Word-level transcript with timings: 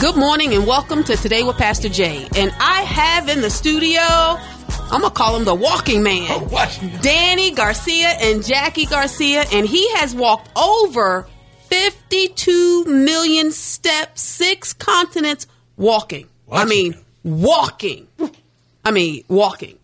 Good 0.00 0.16
morning 0.16 0.52
and 0.54 0.66
welcome 0.66 1.04
to 1.04 1.16
Today 1.16 1.44
with 1.44 1.56
Pastor 1.56 1.88
Jay. 1.88 2.26
And 2.36 2.52
I 2.58 2.82
have 2.82 3.28
in 3.28 3.40
the 3.40 3.48
studio, 3.48 4.00
I'm 4.00 5.00
going 5.00 5.02
to 5.02 5.10
call 5.10 5.36
him 5.36 5.44
the 5.44 5.54
walking 5.54 6.02
man. 6.02 6.26
Oh, 6.30 6.40
what? 6.40 6.78
Danny 7.00 7.52
Garcia 7.52 8.08
and 8.20 8.44
Jackie 8.44 8.86
Garcia. 8.86 9.44
And 9.52 9.66
he 9.66 9.88
has 9.96 10.14
walked 10.14 10.50
over 10.58 11.26
52 11.68 12.84
million 12.86 13.52
steps, 13.52 14.20
six 14.20 14.72
continents, 14.72 15.46
walking. 15.76 16.28
I 16.50 16.64
mean, 16.64 16.96
walking. 17.22 18.08
I 18.84 18.90
mean, 18.90 19.24
walking. 19.28 19.78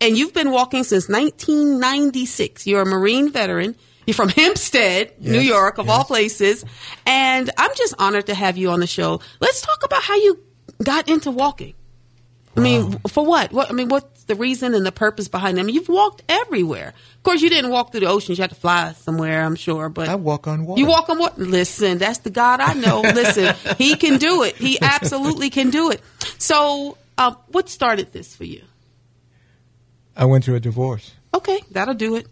And 0.00 0.16
you've 0.16 0.34
been 0.34 0.50
walking 0.50 0.82
since 0.82 1.08
1996. 1.08 2.66
You're 2.66 2.82
a 2.82 2.86
Marine 2.86 3.30
veteran. 3.30 3.76
You're 4.06 4.14
from 4.14 4.28
Hempstead, 4.30 5.20
New 5.20 5.40
York, 5.40 5.78
of 5.78 5.88
all 5.88 6.04
places. 6.04 6.64
And 7.06 7.50
I'm 7.56 7.70
just 7.76 7.94
honored 7.98 8.26
to 8.26 8.34
have 8.34 8.56
you 8.56 8.70
on 8.70 8.80
the 8.80 8.86
show. 8.86 9.20
Let's 9.40 9.60
talk 9.60 9.84
about 9.84 10.02
how 10.02 10.14
you 10.16 10.38
got 10.82 11.08
into 11.08 11.30
walking. 11.30 11.74
I 12.56 12.60
mean, 12.60 12.98
for 13.08 13.24
what? 13.24 13.52
What 13.52 13.70
I 13.70 13.72
mean, 13.72 13.88
what's 13.88 14.24
the 14.24 14.34
reason 14.34 14.74
and 14.74 14.84
the 14.84 14.90
purpose 14.90 15.28
behind 15.28 15.56
them? 15.56 15.64
I 15.64 15.66
mean, 15.66 15.74
you've 15.76 15.88
walked 15.88 16.22
everywhere. 16.28 16.88
Of 17.16 17.22
course, 17.22 17.42
you 17.42 17.48
didn't 17.48 17.70
walk 17.70 17.92
through 17.92 18.00
the 18.00 18.08
oceans. 18.08 18.38
You 18.38 18.42
had 18.42 18.50
to 18.50 18.56
fly 18.56 18.92
somewhere, 18.92 19.44
I'm 19.44 19.54
sure. 19.54 19.88
But 19.88 20.08
I 20.08 20.16
walk 20.16 20.48
on 20.48 20.64
water. 20.66 20.80
you 20.80 20.86
walk 20.86 21.08
on 21.08 21.18
what? 21.18 21.38
Listen, 21.38 21.98
that's 21.98 22.18
the 22.18 22.30
God 22.30 22.60
I 22.60 22.72
know. 22.74 23.00
Listen, 23.02 23.54
He 23.78 23.94
can 23.94 24.18
do 24.18 24.42
it. 24.42 24.56
He 24.56 24.78
absolutely 24.82 25.48
can 25.50 25.70
do 25.70 25.90
it. 25.92 26.00
So, 26.38 26.98
uh, 27.16 27.34
what 27.48 27.68
started 27.68 28.12
this 28.12 28.34
for 28.34 28.44
you? 28.44 28.62
I 30.16 30.24
went 30.24 30.44
through 30.44 30.56
a 30.56 30.60
divorce. 30.60 31.12
Okay, 31.32 31.60
that'll 31.70 31.94
do 31.94 32.16
it. 32.16 32.26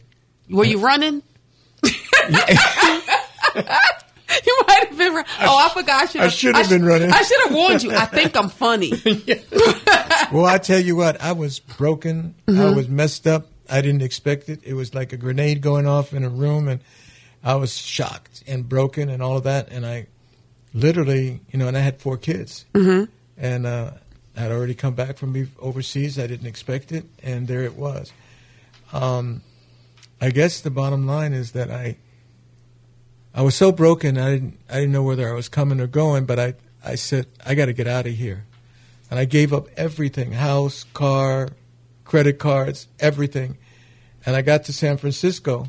Were 0.50 0.64
you 0.64 0.78
running? 0.78 1.22
you 4.46 4.62
might 4.66 4.88
have 4.88 4.98
been. 4.98 5.14
Run- 5.14 5.24
oh, 5.40 5.66
I 5.66 5.68
forgot. 5.72 6.02
I 6.02 6.06
should. 6.06 6.20
I 6.20 6.28
should 6.28 6.56
have 6.56 6.68
been 6.68 6.84
running. 6.84 7.10
I 7.10 7.22
should 7.22 7.40
have 7.44 7.54
warned 7.54 7.82
you. 7.82 7.92
I 7.92 8.04
think 8.06 8.36
I'm 8.36 8.48
funny. 8.48 8.92
Well, 10.30 10.44
I 10.44 10.58
tell 10.58 10.78
you 10.80 10.94
what, 10.94 11.20
I 11.22 11.32
was 11.32 11.58
broken. 11.58 12.34
Mm-hmm. 12.46 12.60
I 12.60 12.70
was 12.72 12.86
messed 12.86 13.26
up. 13.26 13.46
I 13.70 13.80
didn't 13.80 14.02
expect 14.02 14.50
it. 14.50 14.60
It 14.62 14.74
was 14.74 14.94
like 14.94 15.14
a 15.14 15.16
grenade 15.16 15.62
going 15.62 15.86
off 15.86 16.12
in 16.12 16.22
a 16.22 16.28
room, 16.28 16.68
and 16.68 16.80
I 17.42 17.54
was 17.54 17.74
shocked 17.74 18.42
and 18.46 18.68
broken 18.68 19.08
and 19.08 19.22
all 19.22 19.38
of 19.38 19.44
that. 19.44 19.70
And 19.70 19.86
I 19.86 20.06
literally, 20.74 21.40
you 21.50 21.58
know, 21.58 21.66
and 21.66 21.78
I 21.78 21.80
had 21.80 22.00
four 22.00 22.18
kids, 22.18 22.66
mm-hmm. 22.74 23.04
and 23.38 23.66
uh, 23.66 23.92
I 24.36 24.40
had 24.40 24.52
already 24.52 24.74
come 24.74 24.94
back 24.94 25.16
from 25.16 25.48
overseas. 25.60 26.18
I 26.18 26.26
didn't 26.26 26.46
expect 26.46 26.92
it, 26.92 27.06
and 27.22 27.48
there 27.48 27.62
it 27.62 27.76
was. 27.76 28.12
Um, 28.92 29.42
I 30.20 30.30
guess 30.30 30.60
the 30.60 30.70
bottom 30.70 31.06
line 31.06 31.32
is 31.32 31.52
that 31.52 31.70
I, 31.70 31.96
I 33.34 33.42
was 33.42 33.54
so 33.54 33.70
broken. 33.72 34.18
I 34.18 34.30
didn't, 34.32 34.58
I 34.68 34.74
didn't 34.74 34.92
know 34.92 35.02
whether 35.02 35.28
I 35.28 35.32
was 35.34 35.48
coming 35.48 35.80
or 35.80 35.86
going, 35.86 36.24
but 36.26 36.38
I, 36.38 36.54
I 36.84 36.94
said 36.96 37.26
I 37.44 37.54
got 37.54 37.66
to 37.66 37.72
get 37.72 37.86
out 37.86 38.06
of 38.06 38.12
here, 38.14 38.46
and 39.10 39.18
I 39.18 39.24
gave 39.24 39.52
up 39.52 39.68
everything: 39.76 40.32
house, 40.32 40.84
car, 40.94 41.50
credit 42.04 42.38
cards, 42.38 42.88
everything. 42.98 43.58
And 44.26 44.34
I 44.36 44.42
got 44.42 44.64
to 44.64 44.72
San 44.72 44.96
Francisco. 44.98 45.68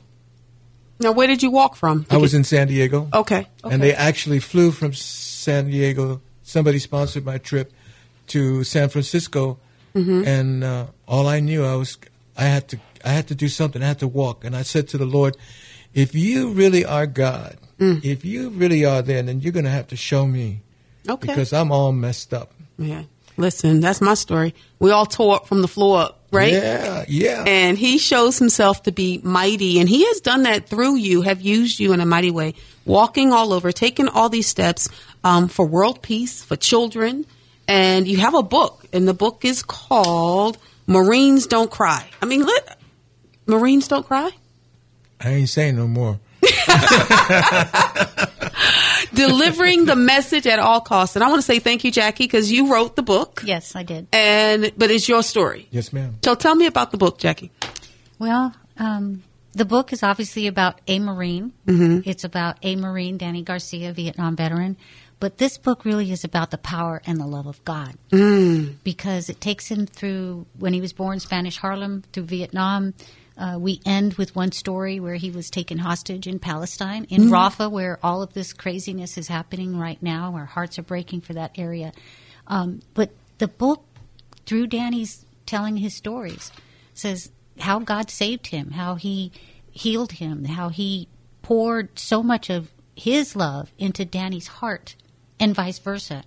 Now, 0.99 1.13
where 1.13 1.27
did 1.27 1.41
you 1.41 1.49
walk 1.51 1.75
from? 1.77 2.05
I 2.09 2.17
was 2.17 2.33
in 2.33 2.43
San 2.43 2.67
Diego. 2.67 3.07
Okay. 3.13 3.47
okay. 3.63 3.73
And 3.73 3.81
they 3.81 3.93
actually 3.93 4.39
flew 4.39 4.71
from 4.71 4.93
San 4.93 5.67
Diego. 5.69 6.21
Somebody 6.43 6.79
sponsored 6.79 7.23
my 7.23 7.37
trip 7.37 7.71
to 8.27 8.63
San 8.63 8.89
Francisco, 8.89 9.59
Mm-hmm. 9.95 10.23
and 10.27 10.63
uh, 10.63 10.85
all 11.07 11.27
I 11.27 11.39
knew 11.39 11.65
I 11.65 11.75
was 11.75 11.97
I 12.37 12.43
had 12.43 12.67
to 12.69 12.79
I 13.03 13.09
had 13.09 13.27
to 13.29 13.35
do 13.35 13.47
something. 13.47 13.81
I 13.81 13.87
had 13.87 13.99
to 13.99 14.07
walk, 14.07 14.43
and 14.45 14.55
I 14.55 14.61
said 14.61 14.87
to 14.89 14.97
the 14.99 15.05
Lord, 15.05 15.35
"If 15.93 16.15
you 16.15 16.49
really 16.49 16.85
are 16.85 17.05
God, 17.07 17.57
Mm. 17.79 18.03
if 18.03 18.25
you 18.25 18.49
really 18.49 18.83
are 18.85 19.01
there, 19.01 19.23
then 19.23 19.39
you're 19.39 19.53
going 19.53 19.65
to 19.65 19.71
have 19.71 19.87
to 19.87 19.95
show 19.95 20.25
me 20.25 20.61
okay. 21.07 21.27
because 21.27 21.53
I'm 21.53 21.71
all 21.71 21.91
messed 21.91 22.33
up." 22.33 22.51
yeah. 22.77 23.03
Listen, 23.37 23.79
that's 23.79 24.01
my 24.01 24.15
story. 24.15 24.53
We 24.79 24.91
all 24.91 25.05
tore 25.05 25.35
up 25.35 25.47
from 25.47 25.61
the 25.61 25.69
floor 25.69 26.01
up, 26.01 26.19
right? 26.29 26.51
Yeah, 26.51 27.05
yeah. 27.07 27.45
And 27.47 27.77
he 27.77 27.97
shows 27.97 28.37
himself 28.37 28.83
to 28.83 28.91
be 28.91 29.21
mighty, 29.23 29.79
and 29.79 29.87
he 29.87 30.05
has 30.07 30.19
done 30.19 30.43
that 30.43 30.67
through 30.67 30.97
you, 30.97 31.21
have 31.21 31.39
used 31.39 31.79
you 31.79 31.93
in 31.93 32.01
a 32.01 32.05
mighty 32.05 32.31
way, 32.31 32.53
walking 32.83 33.31
all 33.31 33.53
over, 33.53 33.71
taking 33.71 34.09
all 34.09 34.27
these 34.27 34.45
steps 34.47 34.89
um, 35.23 35.47
for 35.47 35.65
world 35.65 36.01
peace, 36.01 36.43
for 36.43 36.57
children. 36.57 37.25
And 37.65 38.09
you 38.09 38.17
have 38.17 38.33
a 38.33 38.43
book, 38.43 38.85
and 38.91 39.07
the 39.07 39.13
book 39.13 39.45
is 39.45 39.63
called 39.63 40.57
Marines 40.85 41.47
Don't 41.47 41.71
Cry. 41.71 42.05
I 42.21 42.25
mean, 42.25 42.43
let, 42.43 42.77
Marines 43.45 43.87
Don't 43.87 44.05
Cry? 44.05 44.31
I 45.19 45.29
ain't 45.29 45.49
saying 45.49 45.75
no 45.75 45.87
more. 45.87 46.19
Delivering 49.13 49.85
the 49.85 49.95
message 49.95 50.45
at 50.47 50.59
all 50.59 50.81
costs. 50.81 51.15
And 51.15 51.23
I 51.23 51.27
want 51.29 51.39
to 51.39 51.45
say 51.45 51.59
thank 51.59 51.83
you, 51.83 51.91
Jackie, 51.91 52.25
because 52.25 52.51
you 52.51 52.71
wrote 52.71 52.95
the 52.95 53.01
book, 53.01 53.41
Yes, 53.45 53.75
I 53.75 53.83
did. 53.83 54.07
and 54.13 54.71
but 54.77 54.91
it's 54.91 55.09
your 55.09 55.23
story. 55.23 55.67
Yes, 55.71 55.91
ma'am. 55.91 56.17
So 56.23 56.35
tell 56.35 56.55
me 56.55 56.67
about 56.67 56.91
the 56.91 56.97
book, 56.97 57.17
Jackie. 57.17 57.51
Well, 58.17 58.53
um, 58.77 59.23
the 59.53 59.65
book 59.65 59.91
is 59.91 60.03
obviously 60.03 60.47
about 60.47 60.79
a 60.87 60.99
Marine. 60.99 61.53
Mm-hmm. 61.65 62.09
It's 62.09 62.23
about 62.23 62.57
a 62.61 62.75
Marine, 62.75 63.17
Danny 63.17 63.41
Garcia, 63.41 63.91
Vietnam 63.93 64.35
veteran. 64.35 64.77
But 65.19 65.37
this 65.37 65.57
book 65.57 65.83
really 65.83 66.11
is 66.11 66.23
about 66.23 66.51
the 66.51 66.57
power 66.57 67.01
and 67.05 67.19
the 67.19 67.25
love 67.25 67.45
of 67.47 67.63
God. 67.65 67.95
Mm. 68.11 68.75
Because 68.85 69.27
it 69.29 69.41
takes 69.41 69.67
him 69.67 69.85
through 69.85 70.45
when 70.57 70.71
he 70.73 70.79
was 70.79 70.93
born, 70.93 71.19
Spanish 71.19 71.57
Harlem, 71.57 72.03
through 72.13 72.23
Vietnam. 72.23 72.93
Uh, 73.39 73.57
we 73.57 73.79
end 73.85 74.15
with 74.15 74.35
one 74.35 74.51
story 74.51 74.99
where 74.99 75.15
he 75.15 75.31
was 75.31 75.49
taken 75.49 75.77
hostage 75.77 76.27
in 76.27 76.39
Palestine, 76.39 77.05
in 77.05 77.29
Rafah, 77.29 77.71
where 77.71 77.97
all 78.03 78.21
of 78.21 78.33
this 78.33 78.51
craziness 78.51 79.17
is 79.17 79.29
happening 79.29 79.79
right 79.79 80.01
now. 80.03 80.35
Our 80.35 80.45
hearts 80.45 80.77
are 80.77 80.83
breaking 80.83 81.21
for 81.21 81.33
that 81.33 81.57
area. 81.57 81.93
Um, 82.47 82.81
but 82.93 83.11
the 83.37 83.47
book, 83.47 83.85
through 84.45 84.67
Danny's 84.67 85.25
telling 85.45 85.77
his 85.77 85.95
stories, 85.95 86.51
says 86.93 87.31
how 87.59 87.79
God 87.79 88.09
saved 88.09 88.47
him, 88.47 88.71
how 88.71 88.95
he 88.95 89.31
healed 89.71 90.13
him, 90.13 90.43
how 90.43 90.67
he 90.67 91.07
poured 91.41 91.97
so 91.97 92.21
much 92.21 92.49
of 92.49 92.69
his 92.93 93.37
love 93.37 93.71
into 93.77 94.03
Danny's 94.03 94.47
heart, 94.47 94.97
and 95.39 95.55
vice 95.55 95.79
versa. 95.79 96.23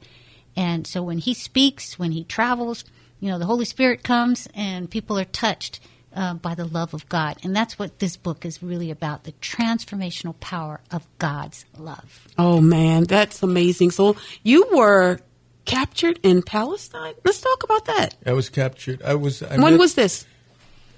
And 0.57 0.87
so 0.87 1.03
when 1.03 1.19
he 1.19 1.35
speaks, 1.35 1.99
when 1.99 2.13
he 2.13 2.25
travels, 2.25 2.85
you 3.21 3.29
know, 3.29 3.39
the 3.39 3.45
Holy 3.45 3.67
Spirit 3.67 4.03
comes 4.03 4.49
and 4.55 4.91
people 4.91 5.19
are 5.19 5.27
touched 5.27 5.79
uh, 6.15 6.35
by 6.35 6.55
the 6.55 6.65
love 6.65 6.95
of 6.95 7.09
God. 7.09 7.39
And 7.43 7.55
that's 7.55 7.79
what 7.79 7.99
this 7.99 8.17
book 8.17 8.45
is 8.45 8.63
really 8.63 8.91
about 8.91 9.25
the 9.25 9.33
transformational 9.33 10.39
power 10.41 10.81
of 10.91 11.07
God's 11.19 11.65
love. 11.79 12.29
Oh 12.39 12.61
man, 12.61 13.05
that's 13.05 13.43
amazing. 13.43 13.91
So 13.93 14.17
you 14.43 14.67
were 14.75 15.19
captured 15.65 16.19
in 16.23 16.43
Palestine. 16.43 17.15
Let's 17.25 17.41
talk 17.41 17.63
about 17.63 17.85
that. 17.87 18.17
I 18.27 18.33
was 18.33 18.49
captured. 18.49 19.03
I 19.03 19.15
was. 19.15 19.43
I 19.43 19.57
when 19.59 19.73
met- 19.73 19.79
was 19.81 19.95
this? 19.95 20.27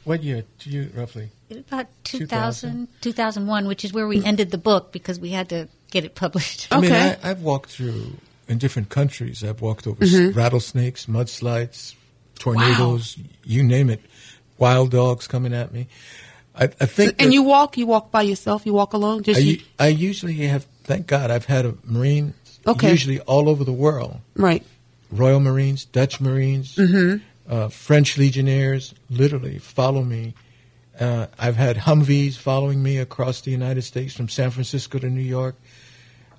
what 0.04 0.22
year? 0.22 0.44
Do 0.58 0.70
you 0.70 0.91
roughly? 0.94 1.30
About 1.50 1.86
2000, 2.04 2.88
2001, 3.00 3.66
which 3.66 3.84
is 3.84 3.92
where 3.92 4.06
we 4.06 4.24
ended 4.24 4.50
the 4.50 4.58
book 4.58 4.92
because 4.92 5.20
we 5.20 5.30
had 5.30 5.48
to 5.50 5.69
get 5.91 6.04
it 6.04 6.14
published. 6.14 6.69
I 6.70 6.80
mean, 6.80 6.91
Okay. 6.91 7.16
I, 7.22 7.30
I've 7.30 7.42
walked 7.42 7.70
through 7.70 8.16
in 8.48 8.58
different 8.58 8.88
countries. 8.88 9.44
I've 9.44 9.60
walked 9.60 9.86
over 9.86 10.03
s 10.04 10.12
rattlesnakes, 10.34 11.06
mudslides, 11.06 11.94
tornadoes, 12.38 13.16
you 13.44 13.62
name 13.62 13.88
it. 13.88 14.00
Wild 14.59 14.91
dogs 14.91 15.26
coming 15.26 15.53
at 15.53 15.72
me. 15.72 15.88
I, 16.54 16.65
I 16.65 16.87
think. 16.87 17.20
And 17.20 17.32
you 17.32 17.42
walk? 17.42 17.76
You 17.76 17.87
walk 17.87 18.10
by 18.10 18.22
yourself? 18.22 18.65
You 18.65 18.72
walk 18.72 18.92
alone? 18.92 19.22
Just 19.22 19.41
I, 19.41 19.42
you? 19.42 19.59
I 19.78 19.88
usually 19.88 20.34
have. 20.34 20.66
Thank 20.84 21.06
God, 21.06 21.31
I've 21.31 21.47
had 21.47 21.66
a 21.66 21.75
Marine. 21.84 22.34
Okay. 22.66 22.91
Usually 22.91 23.20
all 23.20 23.48
over 23.48 23.65
the 23.65 23.72
world. 23.72 24.20
Right. 24.37 24.62
Royal 25.10 25.41
Marines, 25.41 25.84
Dutch 25.84 26.20
Marines, 26.20 26.78
uh, 27.48 27.69
French 27.69 28.19
Legionnaires, 28.19 28.94
literally 29.10 29.59
follow 29.59 30.03
me. 30.03 30.34
Uh, 30.98 31.26
I've 31.38 31.56
had 31.56 31.76
Humvees 31.76 32.36
following 32.36 32.82
me 32.82 32.98
across 32.98 33.41
the 33.41 33.50
United 33.50 33.82
States 33.82 34.15
from 34.15 34.28
San 34.28 34.50
Francisco 34.50 34.98
to 34.98 35.10
New 35.10 35.21
York. 35.21 35.56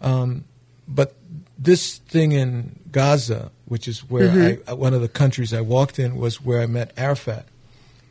Um, 0.01 0.45
but 0.87 1.15
this 1.57 1.97
thing 1.97 2.31
in 2.31 2.79
Gaza, 2.91 3.51
which 3.65 3.87
is 3.87 4.09
where 4.09 4.59
I, 4.67 4.73
one 4.73 4.93
of 4.93 5.01
the 5.01 5.09
countries 5.09 5.53
I 5.53 5.61
walked 5.61 5.99
in, 5.99 6.15
was 6.15 6.41
where 6.41 6.61
I 6.61 6.65
met 6.65 6.91
Arafat, 6.97 7.47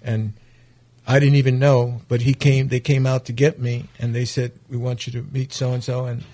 and 0.05 0.35
I 1.07 1.19
didn't 1.19 1.37
even 1.37 1.59
know, 1.59 2.01
but 2.09 2.23
he 2.23 2.35
came. 2.35 2.69
They 2.69 2.81
came 2.81 3.07
out 3.07 3.27
to 3.27 3.33
get 3.33 3.59
me, 3.59 3.87
and 3.99 4.15
they 4.15 4.25
said, 4.25 4.53
"We 4.69 4.77
want 4.77 5.07
you 5.07 5.13
to 5.15 5.23
meet 5.33 5.53
so 5.53 5.73
and 5.73 5.83
so, 5.83 6.07
and 6.07 6.25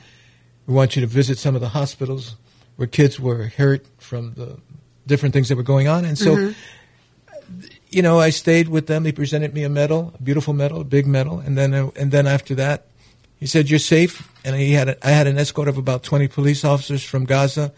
we 0.67 0.75
want 0.75 0.97
you 0.97 1.01
to 1.03 1.09
visit 1.09 1.39
some 1.39 1.55
of 1.55 1.61
the 1.61 1.71
hospitals 1.71 2.37
where 2.77 2.87
kids 2.87 3.19
were 3.19 3.49
hurt 3.57 3.85
from 3.99 4.35
the 4.35 4.59
different 5.07 5.33
things 5.33 5.49
that 5.49 5.57
were 5.57 5.65
going 5.65 5.89
on." 5.89 6.05
And 6.05 6.17
so, 6.17 6.55
you 7.91 8.03
know, 8.03 8.21
I 8.21 8.31
stayed 8.31 8.69
with 8.69 8.87
them. 8.87 9.03
They 9.03 9.13
presented 9.13 9.55
me 9.55 9.65
a 9.65 9.69
medal, 9.69 10.13
a 10.19 10.23
beautiful 10.23 10.55
medal, 10.55 10.81
a 10.81 10.85
big 10.85 11.07
medal, 11.07 11.41
and 11.41 11.59
then 11.59 11.75
uh, 11.75 11.91
and 11.97 12.13
then 12.13 12.27
after 12.27 12.55
that, 12.57 12.87
he 13.41 13.47
said, 13.47 13.71
"You're 13.71 13.81
safe." 13.81 14.29
And 14.45 14.55
he 14.57 14.73
had 14.73 14.89
a, 14.89 15.07
I 15.07 15.11
had 15.11 15.27
an 15.27 15.37
escort 15.37 15.69
of 15.69 15.79
about 15.79 16.05
twenty 16.05 16.29
police 16.29 16.65
officers 16.65 17.03
from 17.03 17.25
Gaza 17.25 17.73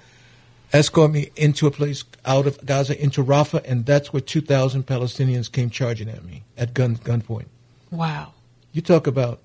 escort 0.73 1.11
me 1.11 1.31
into 1.37 1.67
a 1.67 1.71
place 1.71 2.05
out 2.25 2.47
of 2.47 2.65
Gaza 2.65 3.01
into 3.01 3.23
Rafah, 3.23 3.63
and 3.65 3.87
that's 3.87 4.13
where 4.13 4.21
two 4.21 4.41
thousand 4.41 4.87
Palestinians 4.87 5.51
came 5.51 5.71
charging 5.71 6.09
at 6.09 6.25
me 6.25 6.45
at 6.57 6.75
gun 6.75 6.97
gunpoint. 6.97 7.47
Wow. 7.91 8.33
You 8.73 8.81
talk 8.81 9.07
about 9.07 9.41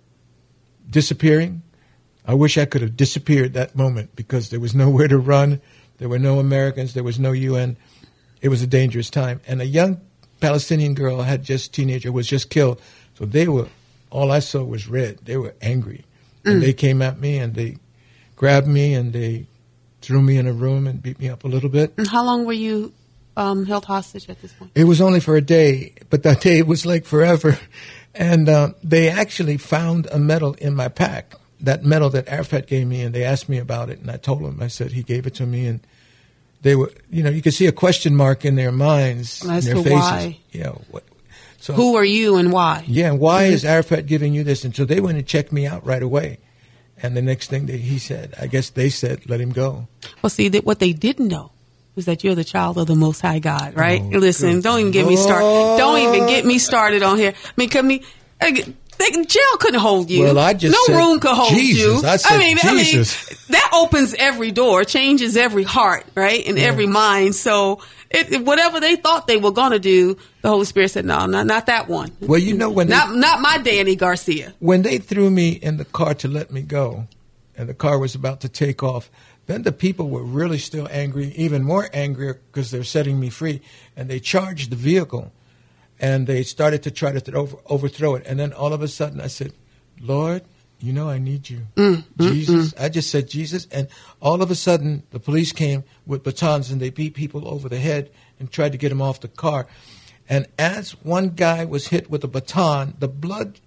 disappearing. 0.90 1.64
I 2.26 2.34
wish 2.34 2.58
I 2.58 2.66
could 2.66 2.82
have 2.82 2.98
disappeared 2.98 3.54
that 3.54 3.76
moment 3.76 4.16
because 4.16 4.50
there 4.50 4.60
was 4.60 4.74
nowhere 4.84 5.08
to 5.08 5.18
run. 5.18 5.62
There 5.98 6.10
were 6.10 6.20
no 6.20 6.40
Americans. 6.40 6.94
There 6.94 7.04
was 7.04 7.20
no 7.20 7.32
UN. 7.32 7.78
It 8.42 8.50
was 8.50 8.62
a 8.62 8.68
dangerous 8.68 9.10
time. 9.10 9.42
And 9.48 9.62
a 9.62 9.66
young 9.66 10.02
Palestinian 10.40 10.94
girl 10.94 11.22
had 11.22 11.44
just 11.44 11.74
teenager 11.74 12.12
was 12.12 12.28
just 12.28 12.50
killed. 12.50 12.82
So 13.16 13.26
they 13.26 13.48
were 13.48 13.68
all 14.10 14.32
I 14.32 14.40
saw 14.40 14.64
was 14.64 14.88
red. 14.88 15.20
They 15.24 15.38
were 15.38 15.56
angry. 15.62 16.06
And 16.46 16.62
mm. 16.62 16.66
they 16.66 16.74
came 16.74 17.02
at 17.02 17.20
me 17.20 17.38
and 17.38 17.56
they 17.56 17.78
grabbed 18.36 18.68
me 18.68 18.94
and 18.94 19.12
they 19.12 19.48
threw 20.08 20.22
me 20.22 20.38
in 20.38 20.48
a 20.48 20.54
room 20.54 20.88
and 20.88 21.04
beat 21.04 21.20
me 21.20 21.28
up 21.28 21.44
a 21.44 21.48
little 21.50 21.70
bit. 21.70 21.94
And 21.98 22.08
how 22.08 22.24
long 22.24 22.46
were 22.46 22.54
you 22.54 22.94
um, 23.36 23.66
held 23.66 23.84
hostage 23.84 24.30
at 24.30 24.42
this 24.42 24.54
point? 24.54 24.72
It 24.74 24.86
was 24.86 25.02
only 25.02 25.20
for 25.20 25.36
a 25.36 25.42
day, 25.42 25.94
but 26.10 26.24
that 26.24 26.40
day 26.40 26.62
was 26.64 26.86
like 26.86 27.06
forever. 27.06 27.60
And 28.16 28.48
uh, 28.48 28.70
they 28.82 29.10
actually 29.10 29.58
found 29.58 30.08
a 30.08 30.18
medal 30.18 30.54
in 30.56 30.74
my 30.76 30.88
pack, 30.88 31.36
that 31.60 31.84
medal 31.84 32.10
that 32.12 32.28
Arafat 32.30 32.68
gave 32.68 32.88
me, 32.88 33.02
and 33.02 33.14
they 33.14 33.26
asked 33.26 33.50
me 33.50 33.58
about 33.60 33.90
it. 33.90 34.00
And 34.00 34.10
I 34.10 34.16
told 34.18 34.44
them, 34.44 34.60
I 34.62 34.68
said, 34.68 34.94
he 34.94 35.04
gave 35.04 35.28
it 35.28 35.36
to 35.36 35.46
me. 35.46 35.68
And 35.68 35.82
they 36.62 36.76
were, 36.76 36.92
you 37.12 37.22
know, 37.22 37.30
you 37.30 37.42
could 37.42 37.54
see 37.54 37.68
a 37.68 37.72
question 37.74 38.16
mark 38.16 38.46
in 38.46 38.56
their 38.56 38.72
minds, 38.72 39.46
As 39.48 39.68
in 39.68 39.76
their 39.76 39.84
faces. 39.84 40.00
why. 40.00 40.40
You 40.54 40.64
know, 40.64 40.82
what, 40.90 41.04
so 41.60 41.74
Who 41.74 41.96
are 41.98 42.06
you 42.06 42.38
and 42.38 42.52
why? 42.54 42.86
yeah, 42.88 43.10
and 43.10 43.20
why 43.20 43.44
is 43.44 43.66
Arafat 43.66 44.06
giving 44.08 44.34
you 44.34 44.44
this? 44.46 44.64
And 44.64 44.74
so 44.74 44.86
they 44.86 45.02
went 45.02 45.18
and 45.18 45.28
checked 45.28 45.52
me 45.52 45.68
out 45.68 45.86
right 45.86 46.02
away. 46.02 46.40
And 47.02 47.16
the 47.16 47.22
next 47.22 47.50
thing 47.50 47.68
that 47.68 47.80
he 47.80 48.00
said, 48.00 48.34
I 48.40 48.48
guess 48.48 48.70
they 48.72 48.90
said, 48.90 49.30
let 49.30 49.40
him 49.40 49.52
go. 49.52 49.88
Well, 50.22 50.30
see, 50.30 50.50
that 50.50 50.66
what 50.66 50.80
they 50.80 50.94
didn't 50.94 51.28
know 51.28 51.52
was 51.96 52.06
that 52.06 52.24
you're 52.24 52.36
the 52.36 52.44
child 52.44 52.78
of 52.78 52.88
the 52.88 52.96
Most 52.96 53.22
High 53.22 53.40
God, 53.40 53.76
right? 53.76 54.02
Oh, 54.02 54.18
Listen, 54.18 54.56
good 54.56 54.64
don't 54.64 54.80
even 54.80 54.92
get 54.92 55.08
me 55.08 55.16
started. 55.16 55.78
Don't 55.78 56.00
even 56.00 56.28
get 56.28 56.46
me 56.46 56.58
started 56.58 57.04
on 57.04 57.18
here. 57.18 57.34
I 57.36 57.52
mean, 57.58 57.70
come 57.70 57.88
me. 57.88 58.04
They, 58.98 59.12
jail 59.12 59.58
couldn't 59.60 59.80
hold 59.80 60.10
you. 60.10 60.24
Well, 60.24 60.40
I 60.40 60.54
just 60.54 60.74
no 60.74 60.94
said 60.94 60.98
room 61.00 61.20
could 61.20 61.36
hold 61.36 61.50
Jesus. 61.50 62.02
you. 62.02 62.08
I 62.08 62.18
said 62.18 62.38
mean, 62.38 62.58
Jesus. 62.58 63.28
I 63.28 63.32
mean, 63.32 63.38
that 63.50 63.72
opens 63.74 64.14
every 64.16 64.52
door, 64.52 64.84
changes 64.84 65.38
every 65.38 65.64
heart, 65.64 66.06
right, 66.16 66.46
and 66.48 66.58
every 66.58 66.88
mind. 66.88 67.36
So, 67.36 67.82
it, 68.10 68.44
whatever 68.46 68.80
they 68.80 68.96
thought 68.96 69.28
they 69.28 69.38
were 69.38 69.52
going 69.52 69.72
to 69.72 69.80
do, 69.80 70.18
the 70.42 70.50
Holy 70.50 70.66
Spirit 70.66 70.90
said, 70.90 71.06
"No, 71.06 71.26
not 71.26 71.46
not 71.46 71.66
that 71.68 71.88
one. 71.88 72.12
Well, 72.22 72.40
you 72.40 72.56
know 72.56 72.70
when 72.70 72.88
they- 72.88 72.96
not 72.96 73.16
not 73.16 73.42
my 73.42 73.58
Danny 73.58 73.96
Garcia." 73.96 74.54
when 74.60 74.82
they 74.82 74.98
threw 74.98 75.30
me 75.30 75.50
in 75.52 75.78
the 75.78 75.86
car 75.86 76.14
to 76.16 76.28
let 76.28 76.52
me 76.52 76.62
go, 76.62 77.08
and 77.56 77.68
the 77.70 77.74
car 77.74 78.00
was 78.00 78.16
about 78.16 78.42
to 78.42 78.50
take 78.50 78.82
off, 78.84 79.10
then 79.46 79.64
the 79.64 79.72
people 79.72 80.10
were 80.10 80.24
really 80.24 80.58
still 80.58 80.88
angry, 80.92 81.34
even 81.36 81.64
more 81.64 81.90
angrier 81.94 82.40
because 82.52 82.72
they're 82.72 82.84
setting 82.84 83.20
me 83.20 83.30
free, 83.30 83.62
and 83.96 84.10
they 84.10 84.20
charged 84.20 84.70
the 84.70 84.76
vehicle, 84.76 85.32
and 86.00 86.28
they 86.28 86.44
started 86.44 86.84
to 86.84 86.92
try 86.92 87.12
to 87.12 87.34
over, 87.34 87.58
overthrow 87.68 88.16
it, 88.16 88.26
and 88.26 88.40
then 88.40 88.54
all 88.54 88.74
of 88.74 88.82
a 88.82 88.88
sudden 88.88 89.20
I 89.22 89.28
said, 89.28 89.54
"Lord." 90.02 90.44
You 90.80 90.94
know 90.94 91.10
I 91.10 91.18
need 91.18 91.50
you, 91.50 91.62
mm, 91.76 91.96
mm, 91.96 92.04
mm. 92.20 92.32
Jesus. 92.34 92.72
I 92.80 92.88
just 92.90 93.10
said 93.10 93.28
Jesus, 93.28 93.66
and 93.72 93.88
all 94.22 94.44
of 94.44 94.52
a 94.52 94.56
sudden 94.56 95.02
the 95.10 95.20
police 95.20 95.52
came 95.52 95.84
with 96.06 96.22
batons 96.22 96.70
and 96.70 96.80
they 96.80 96.92
beat 96.92 97.16
people 97.16 97.48
over 97.48 97.68
the 97.68 97.80
head 97.80 98.12
and 98.40 98.52
tried 98.52 98.74
to 98.74 98.78
get 98.78 98.90
them 98.90 99.02
off 99.02 99.20
the 99.20 99.28
car. 99.28 99.66
And 100.30 100.46
as 100.60 100.92
one 101.02 101.30
guy 101.30 101.66
was 101.66 101.88
hit 101.88 102.12
with 102.12 102.24
a 102.24 102.28
baton, 102.28 102.94
the 103.00 103.08
blood 103.08 103.60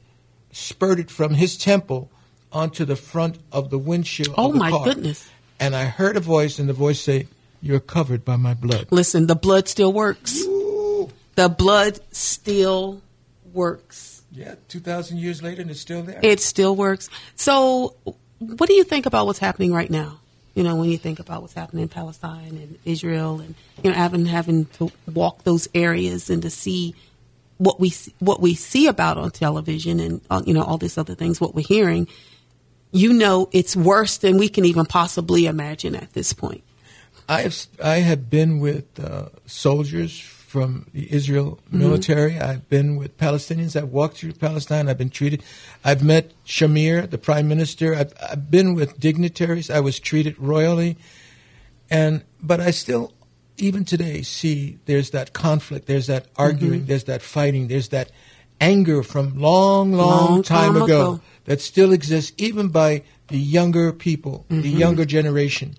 spurted 0.53 1.11
from 1.11 1.35
his 1.35 1.59
temple 1.59 2.13
onto 2.53 2.85
the 2.85 2.95
front 2.95 3.39
of 3.51 3.71
the 3.71 3.79
windshield 3.79 4.33
Oh, 4.39 4.47
of 4.47 4.53
the 4.53 4.59
my 4.61 4.71
car. 4.71 4.85
goodness. 4.85 5.29
And 5.59 5.75
I 5.75 5.87
heard 5.87 6.17
a 6.17 6.21
voice, 6.21 6.61
and 6.61 6.69
the 6.69 6.73
voice 6.75 7.01
say, 7.01 7.27
"You're 7.61 7.81
covered 7.81 8.25
by 8.25 8.37
my 8.37 8.55
blood." 8.55 8.87
Listen, 8.93 9.27
the 9.27 9.35
blood 9.35 9.67
still 9.67 9.93
works. 9.93 10.45
The 11.41 11.49
blood 11.49 11.99
still 12.13 13.01
works. 13.55 14.23
Yeah, 14.31 14.57
two 14.69 14.79
thousand 14.79 15.21
years 15.21 15.43
later, 15.43 15.63
and 15.63 15.71
it's 15.71 15.81
still 15.81 16.03
there. 16.03 16.21
It 16.23 16.39
still 16.41 16.77
works. 16.77 17.09
So, 17.35 17.97
what 18.39 18.69
do 18.69 18.75
you 18.75 18.85
think 18.85 19.07
about 19.07 19.25
what's 19.25 19.39
happening 19.39 19.73
right 19.73 19.89
now? 19.91 20.21
You 20.55 20.65
know, 20.65 20.77
when 20.77 20.91
you 20.91 20.99
think 20.99 21.19
about 21.19 21.41
what's 21.41 21.55
happening 21.55 21.81
in 21.81 21.89
Palestine 21.89 22.59
and 22.59 22.79
Israel, 22.85 23.41
and 23.41 23.55
you 23.83 23.89
know, 23.89 23.97
having 23.97 24.27
having 24.27 24.67
to 24.67 24.93
walk 25.15 25.45
those 25.45 25.67
areas 25.75 26.29
and 26.29 26.43
to 26.43 26.51
see 26.51 26.95
what 27.57 27.81
we 27.81 27.89
see- 27.89 28.13
what 28.19 28.43
we 28.43 28.55
see 28.55 28.87
about 28.87 29.17
on 29.17 29.31
television 29.31 29.99
and 29.99 30.21
uh, 30.29 30.43
you 30.45 30.53
know 30.53 30.63
all 30.63 30.77
these 30.77 30.99
other 30.99 31.15
things, 31.15 31.41
what 31.41 31.55
we're 31.55 31.67
hearing, 31.67 32.07
you 32.93 33.15
know, 33.15 33.49
it's 33.53 33.75
worse 33.75 34.19
than 34.19 34.37
we 34.37 34.51
can 34.51 34.67
even 34.67 34.85
possibly 34.85 35.47
imagine 35.47 35.95
at 35.97 36.13
this 36.13 36.35
point. 36.35 36.63
I 37.31 37.41
have 37.41 37.57
I 37.83 38.01
have 38.01 38.29
been 38.29 38.61
with 38.61 39.01
uh, 39.01 39.31
soldiers 39.47 40.37
from 40.51 40.85
the 40.93 41.07
Israel 41.15 41.61
mm-hmm. 41.69 41.79
military. 41.79 42.37
I've 42.37 42.69
been 42.69 42.97
with 42.97 43.17
Palestinians. 43.17 43.77
I've 43.77 43.91
walked 43.91 44.17
through 44.17 44.33
Palestine. 44.33 44.89
I've 44.89 44.99
been 44.99 45.09
treated. 45.09 45.45
I've 45.85 46.03
met 46.03 46.33
Shamir, 46.45 47.09
the 47.09 47.19
prime 47.19 47.47
minister. 47.47 47.95
I've, 47.95 48.13
I've 48.21 48.51
been 48.51 48.75
with 48.75 48.99
dignitaries. 48.99 49.71
I 49.71 49.79
was 49.79 50.01
treated 50.01 50.35
royally, 50.41 50.97
and 51.89 52.25
but 52.43 52.59
I 52.59 52.73
still, 52.73 53.13
even 53.59 53.85
today, 53.85 54.23
see 54.23 54.81
there's 54.87 55.11
that 55.11 55.33
conflict. 55.33 55.87
There's 55.87 56.09
that 56.09 56.25
mm-hmm. 56.25 56.43
arguing. 56.43 56.87
There's 56.87 57.05
that 57.05 57.23
fighting. 57.23 57.69
There's 57.69 57.91
that 57.91 58.11
anger 58.61 59.05
from 59.05 59.39
long, 59.39 59.93
long, 59.93 60.31
Long 60.31 60.43
time, 60.43 60.73
time 60.73 60.83
ago, 60.83 61.13
ago. 61.13 61.21
that 61.45 61.61
still 61.61 61.93
exists, 61.93 62.33
even 62.39 62.71
by 62.71 63.05
the 63.29 63.39
younger 63.39 63.93
people, 63.93 64.47
the 64.49 64.57
mm-hmm. 64.57 64.79
younger 64.79 65.05
generation. 65.05 65.77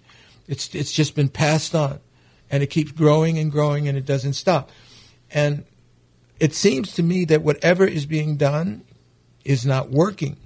It's 0.47 0.73
it's 0.73 0.93
just 0.93 1.13
been 1.13 1.27
passed 1.27 1.75
on, 1.75 1.99
and 2.51 2.61
it 2.61 2.67
keeps 2.67 2.91
growing 2.91 3.39
and 3.39 3.51
growing, 3.51 3.87
and 3.87 3.97
it 3.97 4.05
doesn't 4.05 4.33
stop. 4.33 4.69
And 5.31 5.63
it 6.39 6.53
seems 6.53 6.93
to 6.95 7.03
me 7.03 7.25
that 7.25 7.41
whatever 7.41 7.85
is 7.85 8.05
being 8.05 8.35
done 8.37 8.83
is 9.45 9.65
not 9.65 9.89
working. 9.89 10.37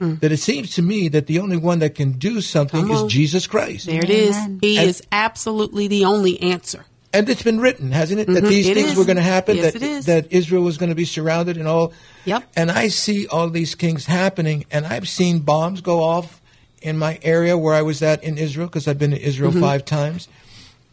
That 0.00 0.32
it 0.32 0.38
seems 0.38 0.74
to 0.74 0.82
me 0.82 1.06
that 1.10 1.28
the 1.28 1.38
only 1.38 1.56
one 1.56 1.78
that 1.78 1.94
can 1.94 2.12
do 2.18 2.40
something 2.40 2.90
is. 2.90 3.04
Jesus 3.04 3.46
Christ. 3.46 3.86
There 3.86 4.02
it 4.02 4.10
is. 4.10 4.36
He 4.60 4.76
And- 4.76 4.88
is 4.90 5.00
absolutely 5.12 5.86
the 5.86 6.04
only 6.06 6.40
answer. 6.42 6.86
And 7.12 7.28
it's 7.28 7.44
been 7.44 7.60
written, 7.60 7.92
hasn't 7.92 8.18
it? 8.18 8.26
That 8.26 8.42
Mhm. 8.42 8.48
these 8.48 8.66
It 8.66 8.74
things 8.74 8.90
is. 8.92 8.96
were 8.96 9.04
going 9.04 9.14
to 9.18 9.22
happen. 9.22 9.58
Yes, 9.58 9.74
that 9.74 9.82
it 9.82 9.88
is. 9.88 10.06
that 10.06 10.26
Israel 10.30 10.64
was 10.64 10.76
going 10.76 10.88
to 10.88 10.96
be 10.96 11.04
surrounded 11.04 11.56
and 11.56 11.68
all. 11.68 11.92
Yep. 12.24 12.42
And 12.56 12.72
I 12.72 12.88
see 12.88 13.28
all 13.28 13.48
these 13.48 13.76
things 13.76 14.06
happening, 14.06 14.64
and 14.72 14.84
I've 14.86 15.08
seen 15.08 15.38
bombs 15.38 15.80
go 15.82 16.02
off 16.02 16.40
in 16.80 16.98
my 16.98 17.20
area 17.22 17.56
where 17.56 17.74
I 17.74 17.82
was 17.82 18.02
at 18.02 18.24
in 18.24 18.38
Israel 18.38 18.66
because 18.66 18.88
I've 18.88 18.98
been 18.98 19.12
to 19.12 19.22
Israel 19.22 19.52
Mm-hmm. 19.52 19.60
five 19.60 19.84
times. 19.84 20.26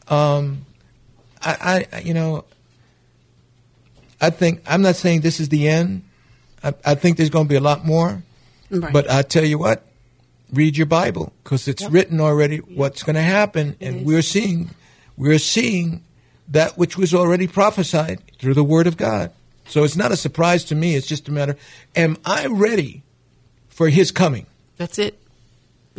Um, 0.09 0.65
I, 1.41 1.85
I, 1.91 1.99
you 1.99 2.13
know, 2.13 2.45
I 4.19 4.29
think 4.29 4.61
I'm 4.67 4.81
not 4.81 4.95
saying 4.95 5.21
this 5.21 5.39
is 5.39 5.49
the 5.49 5.67
end. 5.67 6.03
I, 6.63 6.73
I 6.85 6.95
think 6.95 7.17
there's 7.17 7.29
going 7.29 7.45
to 7.45 7.49
be 7.49 7.55
a 7.55 7.61
lot 7.61 7.85
more. 7.85 8.23
Right. 8.69 8.91
But 8.93 9.09
I 9.09 9.21
tell 9.21 9.45
you 9.45 9.57
what, 9.57 9.85
read 10.51 10.77
your 10.77 10.85
Bible 10.85 11.33
because 11.43 11.67
it's 11.67 11.81
Yep. 11.83 11.91
written 11.91 12.21
already 12.21 12.57
what's 12.57 13.03
going 13.03 13.15
to 13.15 13.21
happen, 13.21 13.75
and 13.79 13.97
is. 13.97 14.03
we're 14.03 14.21
seeing, 14.21 14.69
we're 15.17 15.39
seeing 15.39 16.03
that 16.49 16.77
which 16.77 16.97
was 16.97 17.13
already 17.13 17.47
prophesied 17.47 18.21
through 18.39 18.53
the 18.55 18.63
Word 18.63 18.87
of 18.87 18.97
God. 18.97 19.31
So 19.67 19.83
it's 19.83 19.95
not 19.95 20.11
a 20.11 20.17
surprise 20.17 20.63
to 20.65 20.75
me. 20.75 20.95
It's 20.95 21.07
just 21.07 21.27
a 21.27 21.31
matter: 21.31 21.55
Am 21.95 22.17
I 22.25 22.47
ready 22.47 23.03
for 23.69 23.89
His 23.89 24.11
coming? 24.11 24.45
That's 24.77 24.99
it. 24.99 25.19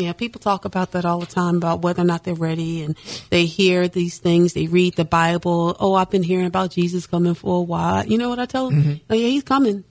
Yeah, 0.00 0.12
people 0.14 0.40
talk 0.40 0.64
about 0.64 0.92
that 0.92 1.04
all 1.04 1.20
the 1.20 1.26
time 1.26 1.56
about 1.56 1.82
whether 1.82 2.02
or 2.02 2.06
not 2.06 2.24
they're 2.24 2.34
ready, 2.34 2.82
and 2.82 2.96
they 3.28 3.44
hear 3.44 3.86
these 3.86 4.18
things. 4.18 4.54
They 4.54 4.66
read 4.66 4.96
the 4.96 5.04
Bible. 5.04 5.76
Oh, 5.78 5.94
I've 5.94 6.10
been 6.10 6.22
hearing 6.22 6.46
about 6.46 6.70
Jesus 6.70 7.06
coming 7.06 7.34
for 7.34 7.58
a 7.58 7.62
while. 7.62 8.06
You 8.06 8.18
know 8.18 8.28
what 8.28 8.38
I 8.38 8.46
tell 8.46 8.70
them? 8.70 8.82
Mm-hmm. 8.82 8.94
Oh, 9.10 9.14
yeah, 9.14 9.28
he's 9.28 9.42
coming 9.42 9.84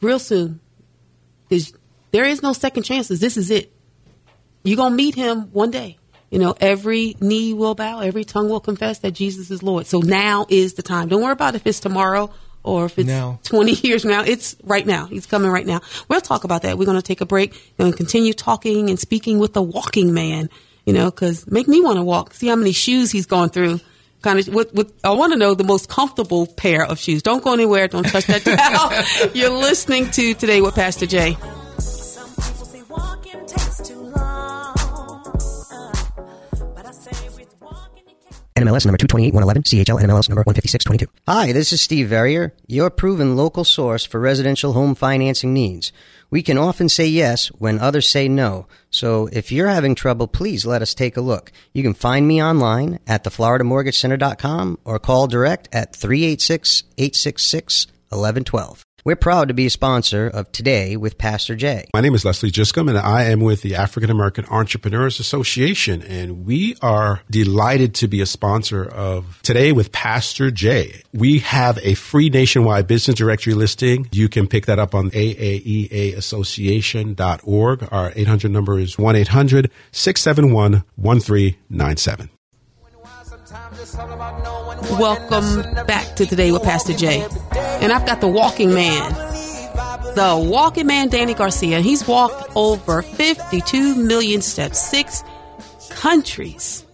real 0.00 0.18
soon. 0.18 0.60
'Cause 1.50 1.72
there 2.12 2.24
is 2.24 2.42
no 2.42 2.52
second 2.52 2.84
chances. 2.84 3.20
This 3.20 3.36
is 3.36 3.50
it. 3.50 3.72
You're 4.62 4.76
gonna 4.76 4.94
meet 4.94 5.14
him 5.14 5.48
one 5.52 5.70
day. 5.70 5.98
You 6.30 6.40
know, 6.40 6.54
every 6.60 7.16
knee 7.20 7.54
will 7.54 7.74
bow, 7.76 8.00
every 8.00 8.24
tongue 8.24 8.48
will 8.48 8.60
confess 8.60 8.98
that 8.98 9.12
Jesus 9.12 9.50
is 9.50 9.62
Lord. 9.62 9.86
So 9.86 10.00
now 10.00 10.44
is 10.48 10.74
the 10.74 10.82
time. 10.82 11.08
Don't 11.08 11.22
worry 11.22 11.32
about 11.32 11.54
if 11.54 11.66
it's 11.66 11.78
tomorrow 11.78 12.30
or 12.66 12.86
if 12.86 12.98
it's 12.98 13.06
Now. 13.06 13.38
20 13.44 13.72
years 13.86 14.04
now. 14.04 14.22
It's 14.22 14.56
right 14.62 14.86
now. 14.86 15.06
He's 15.06 15.26
coming 15.26 15.50
right 15.50 15.66
now. 15.66 15.80
We'll 16.08 16.20
talk 16.20 16.44
about 16.44 16.62
that. 16.62 16.78
We're 16.78 16.84
going 16.84 16.98
to 16.98 17.02
take 17.02 17.20
a 17.20 17.26
break. 17.26 17.54
To 17.78 17.92
continue 17.92 18.32
talking 18.32 18.90
and 18.90 18.98
speaking 18.98 19.38
with 19.38 19.52
the 19.52 19.62
walking 19.62 20.12
man, 20.12 20.50
you 20.84 20.92
know, 20.92 21.10
because 21.10 21.46
make 21.50 21.68
me 21.68 21.80
want 21.80 21.96
to 21.96 22.02
walk. 22.02 22.34
See 22.34 22.48
how 22.48 22.56
many 22.56 22.72
shoes 22.72 23.10
he's 23.10 23.26
gone 23.26 23.48
through. 23.50 23.80
Kind 24.22 24.38
of, 24.40 24.52
what, 24.52 24.74
what, 24.74 24.90
I 25.04 25.10
want 25.10 25.32
to 25.32 25.38
know 25.38 25.54
the 25.54 25.64
most 25.64 25.88
comfortable 25.88 26.46
pair 26.46 26.84
of 26.84 26.98
shoes. 26.98 27.22
Don't 27.22 27.44
go 27.44 27.52
anywhere. 27.52 27.86
Don't 27.86 28.06
touch 28.06 28.26
that 28.26 28.44
dial. 29.24 29.30
You're 29.34 29.50
listening 29.50 30.10
to 30.12 30.34
Today 30.34 30.60
with 30.60 30.74
Pastor 30.74 31.06
Jay. 31.06 31.36
NMLS 38.56 38.86
number 38.86 38.96
228111, 38.96 39.62
CHL 39.64 40.00
NMLS 40.00 40.30
number 40.30 40.42
15622. 40.42 41.06
Hi, 41.28 41.52
this 41.52 41.72
is 41.72 41.82
Steve 41.82 42.08
Verrier, 42.08 42.54
your 42.66 42.88
proven 42.88 43.36
local 43.36 43.64
source 43.64 44.06
for 44.06 44.18
residential 44.18 44.72
home 44.72 44.94
financing 44.94 45.52
needs. 45.52 45.92
We 46.30 46.42
can 46.42 46.56
often 46.56 46.88
say 46.88 47.06
yes 47.06 47.48
when 47.48 47.78
others 47.78 48.08
say 48.08 48.28
no. 48.28 48.66
So 48.90 49.28
if 49.30 49.52
you're 49.52 49.68
having 49.68 49.94
trouble, 49.94 50.26
please 50.26 50.64
let 50.64 50.80
us 50.80 50.94
take 50.94 51.18
a 51.18 51.20
look. 51.20 51.52
You 51.74 51.82
can 51.82 51.94
find 51.94 52.26
me 52.26 52.42
online 52.42 52.98
at 53.06 53.24
thefloridamortgagecenter.com 53.24 54.78
or 54.84 54.98
call 54.98 55.26
direct 55.26 55.68
at 55.72 55.92
386-866-1112. 55.92 58.85
We're 59.06 59.14
proud 59.14 59.46
to 59.48 59.54
be 59.54 59.66
a 59.66 59.70
sponsor 59.70 60.26
of 60.26 60.50
Today 60.50 60.96
with 60.96 61.16
Pastor 61.16 61.54
Jay. 61.54 61.88
My 61.94 62.00
name 62.00 62.16
is 62.16 62.24
Leslie 62.24 62.50
Giscombe, 62.50 62.88
and 62.88 62.98
I 62.98 63.26
am 63.26 63.38
with 63.38 63.62
the 63.62 63.76
African 63.76 64.10
American 64.10 64.44
Entrepreneurs 64.46 65.20
Association, 65.20 66.02
and 66.02 66.44
we 66.44 66.74
are 66.82 67.20
delighted 67.30 67.94
to 67.94 68.08
be 68.08 68.20
a 68.20 68.26
sponsor 68.26 68.84
of 68.84 69.38
Today 69.44 69.70
with 69.70 69.92
Pastor 69.92 70.50
Jay. 70.50 71.02
We 71.14 71.38
have 71.38 71.78
a 71.84 71.94
free 71.94 72.30
nationwide 72.30 72.88
business 72.88 73.16
directory 73.16 73.54
listing. 73.54 74.08
You 74.10 74.28
can 74.28 74.48
pick 74.48 74.66
that 74.66 74.80
up 74.80 74.92
on 74.92 75.12
AAEAassociation.org. 75.12 77.88
Our 77.92 78.12
800 78.16 78.50
number 78.50 78.80
is 78.80 78.98
1 78.98 79.14
800 79.14 79.70
671 79.92 80.82
1397. 80.96 82.30
Welcome 83.94 85.62
back 85.86 86.16
to 86.16 86.26
Today 86.26 86.50
with 86.50 86.64
Pastor 86.64 86.92
Jay. 86.92 87.24
And 87.52 87.92
I've 87.92 88.04
got 88.04 88.20
the 88.20 88.26
walking 88.26 88.74
man, 88.74 89.12
the 90.16 90.48
walking 90.50 90.88
man, 90.88 91.08
Danny 91.08 91.34
Garcia. 91.34 91.80
He's 91.80 92.06
walked 92.06 92.50
over 92.56 93.02
52 93.02 93.94
million 93.94 94.42
steps, 94.42 94.80
six 94.80 95.22
countries, 95.90 96.84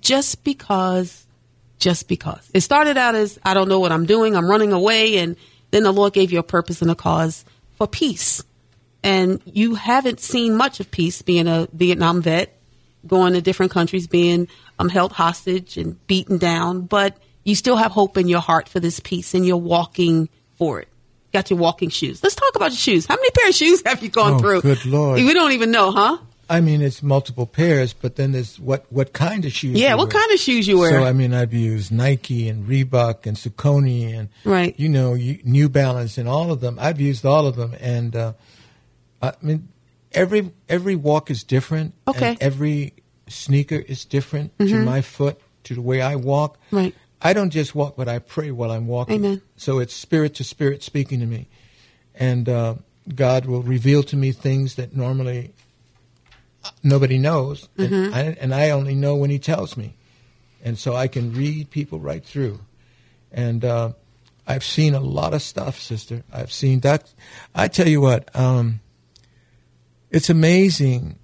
just 0.00 0.44
because, 0.44 1.26
just 1.78 2.06
because. 2.06 2.50
It 2.52 2.60
started 2.60 2.98
out 2.98 3.14
as, 3.14 3.38
I 3.42 3.54
don't 3.54 3.68
know 3.68 3.80
what 3.80 3.92
I'm 3.92 4.04
doing, 4.04 4.36
I'm 4.36 4.48
running 4.48 4.74
away, 4.74 5.16
and 5.18 5.36
then 5.70 5.84
the 5.84 5.92
Lord 5.92 6.12
gave 6.12 6.32
you 6.32 6.38
a 6.38 6.44
purpose 6.44 6.82
and 6.82 6.90
a 6.90 6.94
cause 6.94 7.46
for 7.76 7.86
peace. 7.86 8.44
And 9.02 9.40
you 9.46 9.74
haven't 9.74 10.20
seen 10.20 10.54
much 10.54 10.80
of 10.80 10.90
peace 10.90 11.22
being 11.22 11.48
a 11.48 11.66
Vietnam 11.72 12.20
vet 12.20 12.52
going 13.06 13.32
to 13.34 13.40
different 13.40 13.72
countries, 13.72 14.06
being 14.06 14.48
um, 14.78 14.88
held 14.88 15.12
hostage 15.12 15.76
and 15.76 16.04
beaten 16.06 16.38
down, 16.38 16.82
but 16.82 17.16
you 17.44 17.54
still 17.54 17.76
have 17.76 17.92
hope 17.92 18.16
in 18.16 18.28
your 18.28 18.40
heart 18.40 18.68
for 18.68 18.80
this 18.80 19.00
peace 19.00 19.34
and 19.34 19.46
you're 19.46 19.56
walking 19.56 20.28
for 20.56 20.80
it. 20.80 20.88
Got 21.32 21.50
your 21.50 21.58
walking 21.58 21.90
shoes. 21.90 22.22
Let's 22.22 22.34
talk 22.34 22.54
about 22.56 22.70
your 22.70 22.78
shoes. 22.78 23.06
How 23.06 23.16
many 23.16 23.30
pair 23.30 23.48
of 23.48 23.54
shoes 23.54 23.82
have 23.86 24.02
you 24.02 24.08
gone 24.08 24.34
Oh, 24.34 24.38
through? 24.38 24.62
good 24.62 24.84
Lord. 24.86 25.16
We 25.22 25.34
don't 25.34 25.52
even 25.52 25.70
know, 25.70 25.90
huh? 25.92 26.18
I 26.48 26.60
mean, 26.60 26.80
it's 26.80 27.02
multiple 27.02 27.44
pairs, 27.46 27.92
but 27.92 28.14
then 28.14 28.30
there's 28.32 28.58
what 28.60 28.86
what 28.90 29.12
kind 29.12 29.44
of 29.44 29.52
shoes? 29.52 29.78
Yeah, 29.80 29.90
you 29.90 29.96
what 29.96 30.12
wear. 30.14 30.22
kind 30.22 30.32
of 30.32 30.38
shoes 30.38 30.68
you 30.68 30.78
wear? 30.78 31.00
So 31.00 31.04
I 31.04 31.12
mean, 31.12 31.34
I've 31.34 31.52
used 31.52 31.90
Nike 31.90 32.48
and 32.48 32.68
Reebok 32.68 33.26
and 33.26 33.36
Saucony 33.36 34.16
and 34.16 34.28
Right. 34.44 34.72
you 34.78 34.88
know, 34.88 35.14
New 35.14 35.68
Balance 35.68 36.18
and 36.18 36.28
all 36.28 36.52
of 36.52 36.60
them. 36.60 36.78
I've 36.80 37.00
used 37.00 37.26
all 37.26 37.48
of 37.48 37.56
them, 37.56 37.74
and 37.80 38.14
uh, 38.14 38.32
I 39.20 39.32
mean, 39.42 39.68
every 40.12 40.52
every 40.68 40.94
walk 40.94 41.30
is 41.32 41.42
different. 41.42 41.94
Okay. 42.06 42.30
and 42.30 42.42
every 42.42 42.92
sneaker 43.28 43.76
is 43.76 44.04
different 44.04 44.56
to 44.58 44.82
my 44.84 45.00
foot, 45.02 45.40
to 45.64 45.74
the 45.74 45.80
way 45.82 46.00
I 46.00 46.16
walk. 46.16 46.56
Mm-hmm. 46.66 46.76
Right. 46.76 46.94
I 47.20 47.32
don't 47.32 47.50
just 47.50 47.74
walk, 47.74 47.96
but 47.96 48.08
I 48.08 48.18
pray 48.18 48.50
while 48.50 48.70
I'm 48.70 48.86
walking. 48.86 49.16
Amen. 49.16 49.42
So 49.56 49.78
it's 49.78 49.94
spirit 49.94 50.34
to 50.36 50.44
spirit 50.44 50.82
speaking 50.82 51.20
to 51.20 51.26
me, 51.26 51.48
and 52.14 52.48
uh, 52.48 52.74
God 53.14 53.46
will 53.46 53.62
reveal 53.62 54.02
to 54.04 54.16
me 54.16 54.32
things 54.32 54.74
that 54.76 54.94
normally 54.94 55.52
nobody 56.82 57.18
knows, 57.18 57.68
Mm-hmm. 57.78 57.94
and, 57.94 58.14
I, 58.14 58.20
and 58.40 58.54
I 58.54 58.70
only 58.70 58.94
know 58.94 59.16
when 59.16 59.30
He 59.30 59.38
tells 59.38 59.76
me, 59.76 59.94
and 60.62 60.78
so 60.78 60.94
I 60.94 61.08
can 61.08 61.32
read 61.32 61.70
people 61.70 61.98
right 61.98 62.24
through. 62.24 62.60
And 63.32 63.64
uh, 63.64 63.92
I've 64.46 64.64
seen 64.64 64.94
a 64.94 65.00
lot 65.00 65.34
of 65.34 65.42
stuff, 65.42 65.80
sister. 65.80 66.22
I've 66.32 66.52
seen 66.52 66.80
that. 66.80 67.12
I 67.54 67.68
tell 67.68 67.88
you 67.88 68.00
what, 68.00 68.34
um, 68.36 68.80
it's 70.10 70.30
amazing 70.30 71.18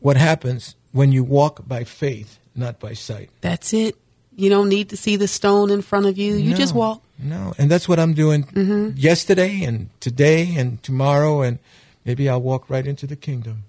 what 0.00 0.16
happens 0.16 0.76
when 0.98 1.12
you 1.12 1.22
walk 1.22 1.66
by 1.68 1.84
faith, 1.84 2.40
not 2.56 2.80
by 2.80 2.92
sight. 2.92 3.30
That's 3.40 3.72
it. 3.72 3.94
You 4.34 4.50
don't 4.50 4.68
need 4.68 4.88
to 4.90 4.96
see 4.96 5.14
the 5.14 5.28
stone 5.28 5.70
in 5.70 5.80
front 5.80 6.06
of 6.06 6.18
you. 6.18 6.34
You 6.34 6.54
just 6.56 6.74
walk. 6.74 7.02
No, 7.20 7.54
and 7.58 7.70
that's 7.70 7.88
what 7.88 7.98
I'm 8.00 8.14
doing 8.14 8.42
Mm-hmm. 8.42 8.96
yesterday 8.96 9.62
and 9.62 9.90
today 10.00 10.56
and 10.56 10.82
tomorrow, 10.82 11.42
and 11.42 11.58
maybe 12.04 12.28
I'll 12.28 12.42
walk 12.42 12.68
right 12.68 12.84
into 12.84 13.06
the 13.06 13.14
kingdom. 13.16 13.62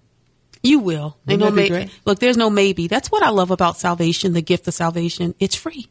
You 0.64 0.80
will. 0.80 1.18
Ain't 1.28 1.40
no 1.40 1.52
may-? 1.52 1.90
Look, 2.06 2.18
there's 2.20 2.36
no 2.38 2.50
maybe. 2.50 2.88
That's 2.88 3.12
what 3.12 3.22
I 3.22 3.30
love 3.30 3.52
about 3.52 3.78
salvation, 3.78 4.34
the 4.34 4.42
gift 4.42 4.68
of 4.68 4.74
salvation. 4.74 5.36
It's 5.40 5.56
free. 5.56 5.88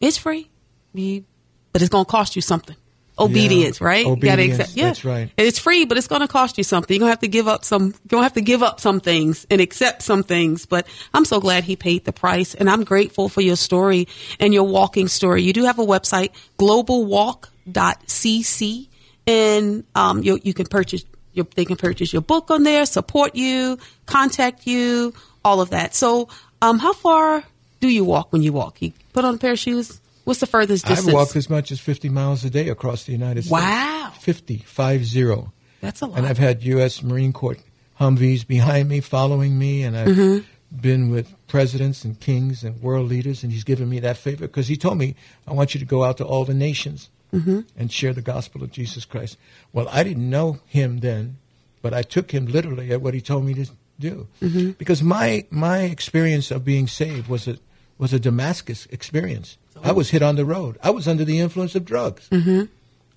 It's 0.00 0.16
free. 0.16 0.48
You, 0.94 1.24
but 1.72 1.82
it's 1.82 1.90
going 1.90 2.06
to 2.06 2.10
cost 2.10 2.34
you 2.34 2.42
something. 2.42 2.76
Obedience, 3.18 3.80
right? 3.80 4.06
You 4.06 4.16
gotta 4.16 4.42
Obedience, 4.42 4.74
that's 4.74 5.04
right. 5.04 5.30
And 5.36 5.46
it's 5.46 5.58
free, 5.58 5.84
but 5.86 5.96
it's 5.96 6.06
going 6.06 6.20
to 6.20 6.28
cost 6.28 6.58
you 6.58 6.64
something. 6.64 6.94
You're 6.94 7.00
going 7.00 7.08
to 7.08 7.12
have 7.12 7.20
to 7.20 7.28
give 7.28 7.48
up 7.48 7.64
some, 7.64 7.84
you're 7.84 7.92
going 8.08 8.20
to 8.20 8.24
have 8.24 8.34
to 8.34 8.42
give 8.42 8.62
up 8.62 8.78
some 8.78 9.00
things 9.00 9.46
and 9.50 9.58
accept 9.60 10.02
some 10.02 10.22
things. 10.22 10.66
But 10.66 10.86
I'm 11.14 11.24
so 11.24 11.40
glad 11.40 11.64
he 11.64 11.76
paid 11.76 12.04
the 12.04 12.12
price 12.12 12.54
and 12.54 12.68
I'm 12.68 12.84
grateful 12.84 13.30
for 13.30 13.40
your 13.40 13.56
story 13.56 14.06
and 14.38 14.52
your 14.52 14.64
walking 14.64 15.08
story. 15.08 15.42
You 15.42 15.54
do 15.54 15.64
have 15.64 15.78
a 15.78 15.84
website, 15.84 16.32
globalwalk.cc 16.58 18.88
and, 19.26 19.84
um, 19.94 20.22
you, 20.22 20.38
you 20.42 20.52
can 20.54 20.66
purchase 20.66 21.04
your, 21.32 21.46
they 21.54 21.64
can 21.64 21.76
purchase 21.76 22.12
your 22.12 22.22
book 22.22 22.50
on 22.50 22.64
there, 22.64 22.84
support 22.86 23.34
you, 23.34 23.78
contact 24.06 24.66
you, 24.66 25.12
all 25.44 25.60
of 25.60 25.70
that. 25.70 25.94
So, 25.94 26.28
um, 26.62 26.78
how 26.78 26.92
far 26.92 27.44
do 27.80 27.88
you 27.88 28.04
walk 28.04 28.32
when 28.32 28.42
you 28.42 28.52
walk? 28.52 28.80
You 28.80 28.92
put 29.12 29.24
on 29.24 29.34
a 29.34 29.38
pair 29.38 29.52
of 29.52 29.58
shoes? 29.58 30.00
What's 30.26 30.40
the 30.40 30.46
furthest 30.46 30.84
distance? 30.84 31.08
I've 31.08 31.14
walked 31.14 31.36
as 31.36 31.48
much 31.48 31.72
as 31.72 31.80
50 31.80 32.08
miles 32.10 32.44
a 32.44 32.50
day 32.50 32.68
across 32.68 33.04
the 33.04 33.12
United 33.12 33.42
States. 33.44 33.52
Wow. 33.52 34.12
50, 34.20 34.58
five 34.58 35.04
zero. 35.06 35.52
That's 35.80 36.02
a 36.02 36.06
lot. 36.06 36.18
And 36.18 36.26
I've 36.26 36.36
had 36.38 36.62
U.S. 36.64 37.02
Marine 37.02 37.32
Corps 37.32 37.56
Humvees 38.00 38.46
behind 38.46 38.88
me, 38.88 39.00
following 39.00 39.58
me, 39.58 39.82
and 39.82 39.96
I've 39.96 40.08
Mm-hmm. 40.08 40.80
been 40.80 41.10
with 41.10 41.32
presidents 41.46 42.04
and 42.04 42.18
kings 42.20 42.64
and 42.64 42.82
world 42.82 43.08
leaders, 43.08 43.42
and 43.44 43.52
he's 43.52 43.64
given 43.64 43.88
me 43.88 44.00
that 44.00 44.16
favor 44.16 44.46
because 44.48 44.66
he 44.68 44.76
told 44.76 44.98
me, 44.98 45.14
I 45.46 45.52
want 45.52 45.74
you 45.74 45.80
to 45.80 45.86
go 45.86 46.02
out 46.04 46.16
to 46.18 46.24
all 46.24 46.44
the 46.44 46.54
nations 46.54 47.08
Mm-hmm. 47.32 47.60
and 47.76 47.90
share 47.92 48.12
the 48.12 48.22
gospel 48.22 48.62
of 48.62 48.70
Jesus 48.70 49.04
Christ. 49.04 49.36
Well, 49.72 49.88
I 49.90 50.02
didn't 50.04 50.28
know 50.30 50.60
him 50.66 50.98
then, 50.98 51.38
but 51.82 51.92
I 51.92 52.02
took 52.02 52.30
him 52.32 52.46
literally 52.46 52.92
at 52.92 53.00
what 53.02 53.14
he 53.14 53.20
told 53.20 53.44
me 53.44 53.52
to 53.54 53.66
do. 53.98 54.28
Mm-hmm. 54.40 54.70
Because 54.72 55.02
my, 55.02 55.44
my 55.50 55.80
experience 55.82 56.50
of 56.50 56.64
being 56.64 56.86
saved 56.86 57.28
was 57.28 57.46
a, 57.48 57.58
was 57.98 58.12
a 58.12 58.20
Damascus 58.20 58.86
experience. 58.90 59.58
I 59.82 59.92
was 59.92 60.10
hit 60.10 60.22
on 60.22 60.36
the 60.36 60.44
road. 60.44 60.78
I 60.82 60.90
was 60.90 61.06
under 61.06 61.24
the 61.24 61.38
influence 61.40 61.74
of 61.74 61.84
drugs. 61.84 62.28
Mm-hmm. 62.30 62.64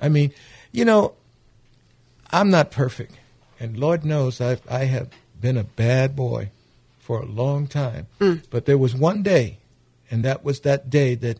I 0.01 0.10
mean, 0.10 0.32
you 0.72 0.86
know, 0.86 1.13
I'm 2.32 2.50
not 2.50 2.72
perfect, 2.72 3.13
and 3.60 3.78
Lord 3.78 4.06
knows 4.06 4.39
I 4.39 4.60
I 4.70 4.86
have 4.86 5.10
been 5.39 5.58
a 5.58 5.63
bad 5.63 6.16
boy 6.16 6.51
for 7.00 7.20
a 7.22 7.25
long 7.25 7.68
time. 7.68 8.08
But 8.50 8.66
there 8.66 8.78
was 8.78 8.96
one 8.96 9.24
day, 9.24 9.58
and 10.12 10.24
that 10.24 10.44
was 10.44 10.62
that 10.62 10.89
day 10.89 11.16
that 11.16 11.39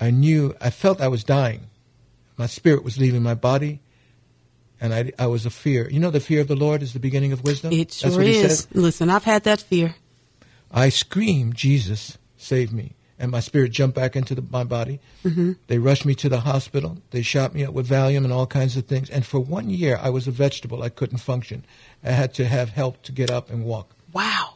I 0.00 0.10
knew 0.10 0.54
I 0.60 0.70
felt 0.70 1.00
I 1.00 1.08
was 1.08 1.24
dying. 1.24 1.68
My 2.36 2.46
spirit 2.46 2.84
was 2.84 2.98
leaving 2.98 3.22
my 3.22 3.34
body, 3.34 3.80
and 4.80 4.92
I 4.92 5.12
I 5.18 5.26
was 5.28 5.46
a 5.46 5.50
fear. 5.50 5.88
You 5.90 6.00
know, 6.00 6.10
the 6.10 6.20
fear 6.20 6.40
of 6.40 6.48
the 6.48 6.56
Lord 6.56 6.82
is 6.82 6.92
the 6.92 7.00
beginning 7.00 7.32
of 7.32 7.42
wisdom. 7.42 7.72
It 7.72 7.88
That's 7.88 7.96
sure 8.00 8.10
what 8.10 8.26
he 8.26 8.36
is. 8.36 8.60
said. 8.60 8.74
Listen, 8.76 9.08
I've 9.08 9.24
had 9.24 9.44
that 9.44 9.60
fear. 9.60 9.94
I 10.70 10.88
screamed, 10.88 11.54
Jesus, 11.54 12.18
save 12.36 12.72
me. 12.72 12.96
And 13.18 13.30
my 13.30 13.40
spirit 13.40 13.70
jumped 13.70 13.94
back 13.94 14.16
into 14.16 14.34
the, 14.34 14.42
my 14.50 14.64
body. 14.64 14.98
Mm-hmm. 15.24 15.52
They 15.68 15.78
rushed 15.78 16.04
me 16.04 16.14
to 16.16 16.28
the 16.28 16.40
hospital. 16.40 16.98
They 17.10 17.22
shot 17.22 17.54
me 17.54 17.64
up 17.64 17.72
with 17.72 17.88
Valium 17.88 18.24
and 18.24 18.32
all 18.32 18.46
kinds 18.46 18.76
of 18.76 18.86
things. 18.86 19.08
And 19.08 19.24
for 19.24 19.38
one 19.38 19.70
year, 19.70 19.98
I 20.02 20.10
was 20.10 20.26
a 20.26 20.32
vegetable. 20.32 20.82
I 20.82 20.88
couldn't 20.88 21.18
function. 21.18 21.64
I 22.02 22.10
had 22.10 22.34
to 22.34 22.44
have 22.46 22.70
help 22.70 23.02
to 23.04 23.12
get 23.12 23.30
up 23.30 23.50
and 23.50 23.64
walk. 23.64 23.94
Wow. 24.12 24.54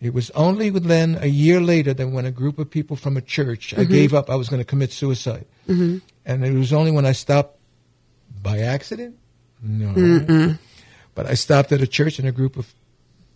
It 0.00 0.14
was 0.14 0.30
only 0.30 0.70
then, 0.70 1.18
a 1.20 1.26
year 1.26 1.60
later, 1.60 1.92
that 1.94 2.08
when 2.08 2.24
a 2.24 2.30
group 2.30 2.58
of 2.58 2.70
people 2.70 2.96
from 2.96 3.16
a 3.16 3.20
church, 3.20 3.72
I 3.76 3.84
gave 3.84 4.14
up, 4.14 4.30
I 4.30 4.34
was 4.34 4.48
going 4.48 4.60
to 4.60 4.64
commit 4.64 4.92
suicide. 4.92 5.46
Mm-hmm. 5.68 5.98
And 6.26 6.44
it 6.44 6.52
was 6.52 6.72
only 6.72 6.90
when 6.90 7.06
I 7.06 7.12
stopped 7.12 7.58
by 8.42 8.58
accident? 8.58 9.16
No. 9.62 10.56
But 11.14 11.26
I 11.26 11.34
stopped 11.34 11.72
at 11.72 11.80
a 11.80 11.86
church 11.86 12.18
and 12.18 12.26
a 12.26 12.32
group 12.32 12.56
of 12.56 12.72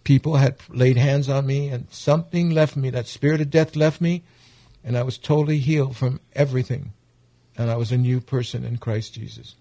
people 0.07 0.37
had 0.37 0.57
laid 0.69 0.97
hands 0.97 1.29
on 1.29 1.45
me 1.45 1.69
and 1.69 1.89
something 1.91 2.51
left 2.51 2.77
me. 2.77 2.91
That 2.91 3.09
spirit 3.09 3.41
of 3.41 3.51
death 3.51 3.75
left 3.75 4.01
me 4.01 4.23
and 4.85 4.97
I 4.97 5.03
was 5.03 5.19
totally 5.19 5.59
healed 5.59 5.97
from 5.97 6.21
everything. 6.33 6.93
And 7.59 7.71
I 7.73 7.77
was 7.77 7.91
a 7.91 7.99
new 7.99 8.21
person 8.21 8.65
in 8.65 8.77
Christ 8.77 9.15
Jesus. 9.15 9.57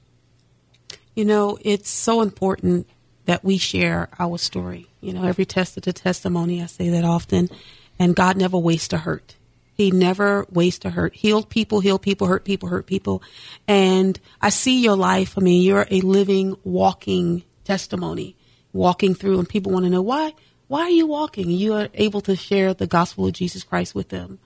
You 1.16 1.26
know, 1.26 1.58
it's 1.62 1.90
so 1.90 2.22
important 2.22 2.88
that 3.26 3.44
we 3.44 3.58
share 3.58 4.08
our 4.20 4.38
story. 4.38 4.88
You 5.02 5.14
know, 5.14 5.24
every 5.24 5.46
test 5.46 5.78
is 5.78 5.88
a 5.88 5.94
testimony. 5.94 6.62
I 6.62 6.68
say 6.68 6.90
that 6.90 7.04
often. 7.04 7.50
And 7.98 8.16
God 8.16 8.38
never 8.38 8.58
wastes 8.58 8.94
a 8.94 9.00
hurt. 9.00 9.36
He 9.74 9.90
never 9.90 10.46
wastes 10.52 10.86
a 10.86 10.92
hurt. 10.92 11.16
Healed 11.16 11.50
people, 11.50 11.80
heal 11.80 11.98
people, 11.98 12.28
hurt 12.28 12.46
people, 12.46 12.70
hurt 12.70 12.86
people. 12.86 13.24
And 13.68 14.20
I 14.42 14.50
see 14.50 14.84
your 14.84 14.96
life. 14.96 15.40
I 15.40 15.42
mean, 15.42 15.64
you're 15.64 15.88
a 15.90 16.02
living, 16.02 16.56
walking 16.64 17.44
testimony, 17.64 18.36
walking 18.76 19.16
through, 19.16 19.40
and 19.40 19.50
people 19.50 19.72
want 19.72 19.86
to 19.86 19.90
know 19.90 20.02
why. 20.02 20.34
Why 20.68 20.82
are 20.82 20.90
you 20.90 21.08
walking? 21.08 21.50
You 21.50 21.74
are 21.74 21.90
able 21.94 22.22
to 22.22 22.36
share 22.36 22.74
the 22.74 22.88
gospel 22.88 23.28
of 23.28 23.34
Jesus 23.34 23.64
Christ 23.64 23.96
with 23.96 24.10
them. 24.10 24.40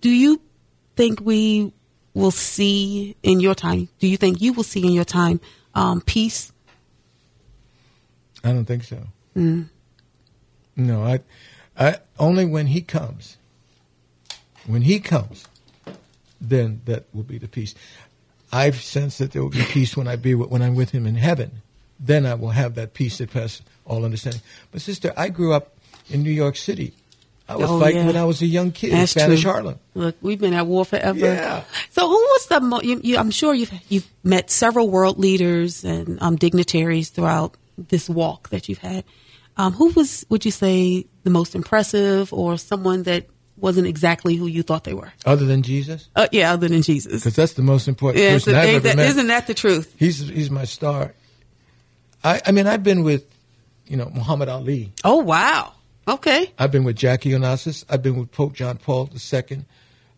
Do 0.00 0.10
you 0.10 0.40
think 0.96 1.20
we 1.20 1.72
will 2.14 2.30
see 2.30 3.16
in 3.22 3.40
your 3.40 3.54
time? 3.54 3.88
Do 3.98 4.06
you 4.06 4.16
think 4.16 4.40
you 4.40 4.52
will 4.52 4.62
see 4.62 4.86
in 4.86 4.92
your 4.92 5.04
time 5.04 5.40
um, 5.74 6.00
peace? 6.00 6.52
I 8.42 8.52
don't 8.52 8.64
think 8.64 8.84
so. 8.84 8.98
No, 10.76 11.02
I, 11.02 11.20
I 11.76 11.98
only 12.18 12.44
when 12.44 12.68
he 12.68 12.82
comes. 12.82 13.36
When 14.66 14.82
he 14.82 14.98
comes, 15.00 15.44
then 16.40 16.80
that 16.86 17.04
will 17.12 17.22
be 17.22 17.38
the 17.38 17.48
peace. 17.48 17.74
I've 18.52 18.76
sensed 18.76 19.18
that 19.18 19.32
there 19.32 19.42
will 19.42 19.50
be 19.50 19.64
peace 19.64 19.96
when 19.96 20.06
I 20.06 20.16
be 20.16 20.34
when 20.34 20.62
I'm 20.62 20.74
with 20.74 20.90
Him 20.90 21.06
in 21.06 21.16
heaven. 21.16 21.62
Then 22.06 22.26
I 22.26 22.34
will 22.34 22.50
have 22.50 22.74
that 22.74 22.92
peace 22.94 23.18
that 23.18 23.30
passes 23.32 23.62
all 23.86 24.04
understanding. 24.04 24.42
But 24.70 24.82
sister, 24.82 25.12
I 25.16 25.28
grew 25.30 25.52
up 25.52 25.74
in 26.10 26.22
New 26.22 26.30
York 26.32 26.56
City. 26.56 26.92
I 27.48 27.56
was 27.56 27.70
Oh, 27.70 27.78
fighting 27.80 28.00
yeah. 28.02 28.06
when 28.06 28.16
I 28.16 28.24
was 28.24 28.40
a 28.42 28.46
young 28.46 28.72
kid 28.72 28.92
That's 28.92 29.14
in 29.16 29.20
Spanish 29.20 29.42
true. 29.42 29.52
Harlem. 29.52 29.78
Look, 29.94 30.16
we've 30.22 30.40
been 30.40 30.54
at 30.54 30.66
war 30.66 30.84
forever. 30.84 31.18
Yeah. 31.18 31.64
So, 31.90 32.08
who 32.08 32.14
was 32.16 32.46
the? 32.46 32.60
Mo- 32.60 32.80
you, 32.80 33.00
you, 33.04 33.18
I'm 33.18 33.30
sure 33.30 33.52
you've 33.54 33.72
you've 33.90 34.06
met 34.22 34.50
several 34.50 34.88
world 34.88 35.18
leaders 35.18 35.84
and 35.84 36.18
um, 36.22 36.36
dignitaries 36.36 37.10
throughout 37.10 37.56
this 37.76 38.08
walk 38.08 38.48
that 38.50 38.68
you've 38.68 38.78
had. 38.78 39.04
Um, 39.56 39.72
who 39.74 39.90
was, 39.90 40.24
would 40.30 40.44
you 40.44 40.50
say, 40.50 41.06
the 41.22 41.30
most 41.30 41.54
impressive, 41.54 42.32
or 42.32 42.56
someone 42.56 43.02
that 43.04 43.26
wasn't 43.58 43.86
exactly 43.86 44.34
who 44.36 44.46
you 44.46 44.62
thought 44.62 44.84
they 44.84 44.94
were? 44.94 45.12
Other 45.26 45.44
than 45.44 45.62
Jesus, 45.62 46.08
Uh, 46.16 46.26
yeah, 46.32 46.52
other 46.52 46.66
than 46.68 46.82
Jesus. 46.82 47.12
because 47.12 47.36
that's 47.36 47.52
the 47.52 47.62
most 47.62 47.86
important 47.88 48.24
Yeah, 48.24 48.32
person 48.32 48.54
so, 48.54 48.58
I've 48.58 48.68
ever 48.70 48.80
that, 48.80 48.96
met. 48.96 49.08
isn't 49.10 49.26
that 49.28 49.46
the 49.46 49.54
truth? 49.54 49.94
He's 49.98 50.18
he's 50.28 50.50
my 50.50 50.64
star. 50.64 51.12
I 52.24 52.40
I 52.46 52.52
mean 52.52 52.66
I've 52.66 52.82
been 52.82 53.02
with, 53.02 53.24
you 53.86 53.96
know, 53.96 54.10
Muhammad 54.14 54.48
Ali. 54.48 54.92
Oh 55.04 55.18
wow. 55.18 55.72
Okay. 56.08 56.52
I've 56.58 56.70
been 56.72 56.84
with 56.84 56.96
Jackie 56.96 57.30
Onassis. 57.30 57.84
I've 57.88 58.02
been 58.02 58.16
with 58.18 58.30
Pope 58.32 58.52
John 58.54 58.76
Paul 58.78 59.08
II 59.14 59.64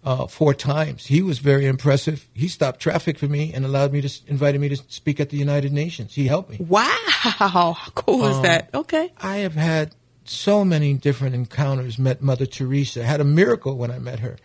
uh, 0.04 0.26
four 0.26 0.52
times. 0.54 1.06
He 1.06 1.22
was 1.22 1.38
very 1.38 1.66
impressive. 1.66 2.26
He 2.34 2.48
stopped 2.48 2.80
traffic 2.80 3.18
for 3.18 3.26
me 3.26 3.52
and 3.52 3.64
allowed 3.64 3.92
me 3.92 4.00
to 4.00 4.10
invited 4.26 4.60
me 4.60 4.68
to 4.70 4.76
speak 4.88 5.20
at 5.20 5.30
the 5.30 5.36
United 5.36 5.72
Nations. 5.72 6.14
He 6.14 6.26
helped 6.26 6.50
me. 6.50 6.56
Wow. 6.60 6.86
How 7.08 7.76
cool 7.94 8.26
is 8.26 8.36
Um, 8.36 8.42
that? 8.42 8.70
Okay. 8.74 9.12
I 9.20 9.38
have 9.38 9.54
had 9.54 9.94
so 10.24 10.64
many 10.64 10.94
different 10.94 11.34
encounters. 11.36 11.98
Met 11.98 12.20
Mother 12.22 12.46
Teresa. 12.46 13.04
Had 13.04 13.20
a 13.20 13.24
miracle 13.24 13.76
when 13.76 13.90
I 13.92 13.98
met 14.00 14.18
her. 14.20 14.36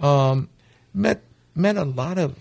Um, 0.00 0.48
met 0.94 1.22
met 1.54 1.76
a 1.76 1.84
lot 1.84 2.16
of, 2.18 2.34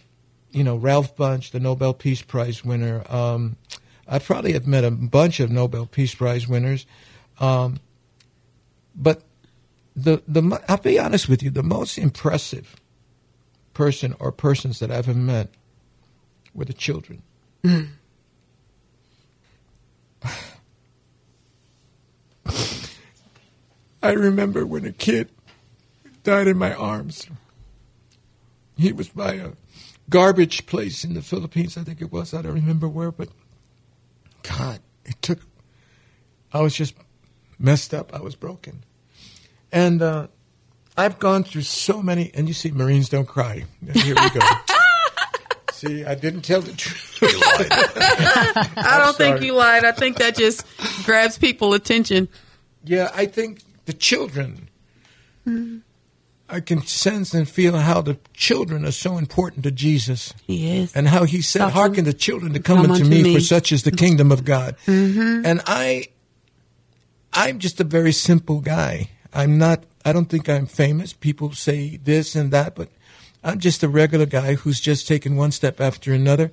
you 0.52 0.64
know, 0.64 0.76
Ralph 0.78 1.16
Bunche, 1.18 1.52
the 1.52 1.60
Nobel 1.60 1.94
Peace 1.94 2.22
Prize 2.22 2.64
winner. 2.64 3.04
Um, 3.12 3.58
I 4.08 4.20
probably 4.20 4.54
have 4.54 4.68
met 4.68 4.84
a 4.84 4.92
bunch 4.92 5.40
of 5.40 5.52
Nobel 5.52 5.86
Peace 5.86 6.16
Prize 6.16 6.48
winners. 6.48 6.86
Um, 7.40 7.80
but 8.96 9.24
the 9.96 10.22
the 10.28 10.62
I'll 10.68 10.78
be 10.78 11.00
honest 11.00 11.28
with 11.30 11.42
you, 11.44 11.50
the 11.50 11.64
most 11.64 11.98
impressive 11.98 12.76
person 13.74 14.16
or 14.20 14.32
persons 14.32 14.80
that 14.80 14.92
I've 14.92 15.10
ever 15.10 15.18
met 15.18 15.50
were 16.54 16.66
the 16.66 16.74
children. 16.74 17.22
I 24.04 24.12
remember 24.12 24.66
when 24.66 24.86
a 24.86 24.92
kid 24.92 25.30
died 26.24 26.48
in 26.48 26.58
my 26.58 26.74
arms. 26.74 27.28
He 28.78 28.92
was 28.92 29.10
by 29.10 29.34
a 29.34 29.52
garbage 30.10 30.66
place 30.66 31.04
in 31.04 31.14
the 31.14 31.22
Philippines, 31.22 31.78
I 31.78 31.84
think 31.84 32.02
it 32.02 32.12
was. 32.12 32.34
I 32.34 32.42
don't 32.42 32.54
remember 32.54 32.88
where, 32.88 33.12
but 33.12 33.30
God, 34.58 34.80
it 35.06 35.22
took. 35.22 35.40
I 36.52 36.62
was 36.62 36.74
just 36.76 36.96
messed 37.60 37.94
up. 37.94 38.14
I 38.14 38.22
was 38.22 38.36
broken. 38.36 38.84
And 39.72 40.02
uh, 40.02 40.28
I've 40.98 41.20
gone 41.20 41.44
through 41.44 41.64
so 41.64 42.02
many, 42.02 42.32
and 42.34 42.48
you 42.48 42.54
see, 42.54 42.72
Marines 42.72 43.10
don't 43.10 43.28
cry. 43.28 43.66
Here 43.94 44.16
we 44.16 44.30
go. 44.30 44.40
see, 45.74 46.06
I 46.06 46.16
didn't 46.16 46.42
tell 46.42 46.62
the 46.62 46.74
truth. 46.74 47.04
I 48.78 49.00
don't 49.04 49.16
think 49.16 49.42
you 49.42 49.54
lied. 49.54 49.86
I 49.86 49.92
think 49.92 50.18
that 50.18 50.36
just 50.36 50.66
grabs 51.06 51.38
people 51.38 51.74
attention. 51.74 52.30
Yeah, 52.84 53.12
I 53.14 53.26
think 53.26 53.62
the 53.86 53.94
children. 53.94 54.70
I 56.50 56.62
can 56.62 56.82
sense 56.84 57.34
and 57.34 57.48
feel 57.48 57.77
how 57.77 58.01
the 58.01 58.18
children 58.34 58.86
are 58.86 58.92
so 58.92 59.18
important 59.18 59.63
to 59.63 59.72
Jesus, 59.72 60.34
He 60.46 60.77
is. 60.80 60.96
and 60.96 61.08
how 61.10 61.25
He 61.25 61.42
said, 61.42 61.72
"Hearken 61.72 62.06
the 62.06 62.13
children 62.13 62.54
to 62.54 62.60
come, 62.60 62.77
Come 62.77 62.92
unto 62.92 63.04
unto 63.04 63.16
me, 63.16 63.24
me." 63.24 63.34
for 63.36 63.42
such 63.42 63.72
is 63.72 63.84
the 63.84 63.92
kingdom 63.92 64.32
of 64.32 64.46
God." 64.46 64.77
Mm-hmm. 64.86 65.46
And 65.46 65.62
I, 65.68 66.08
I'm 67.34 67.60
just 67.60 67.80
a 67.82 67.84
very 67.84 68.13
simple 68.13 68.62
guy. 68.62 69.10
I'm 69.34 69.58
not. 69.58 69.84
I 70.06 70.13
don't 70.13 70.27
think 70.30 70.48
I'm 70.48 70.68
famous. 70.68 71.12
People 71.12 71.51
say 71.51 71.98
this 72.01 72.33
and 72.33 72.51
that, 72.51 72.75
but 72.75 72.90
I'm 73.44 73.60
just 73.60 73.83
a 73.83 73.90
regular 73.90 74.25
guy 74.25 74.55
who's 74.55 74.79
just 74.79 75.07
taken 75.07 75.36
one 75.36 75.51
step 75.51 75.81
after 75.81 76.14
another 76.14 76.51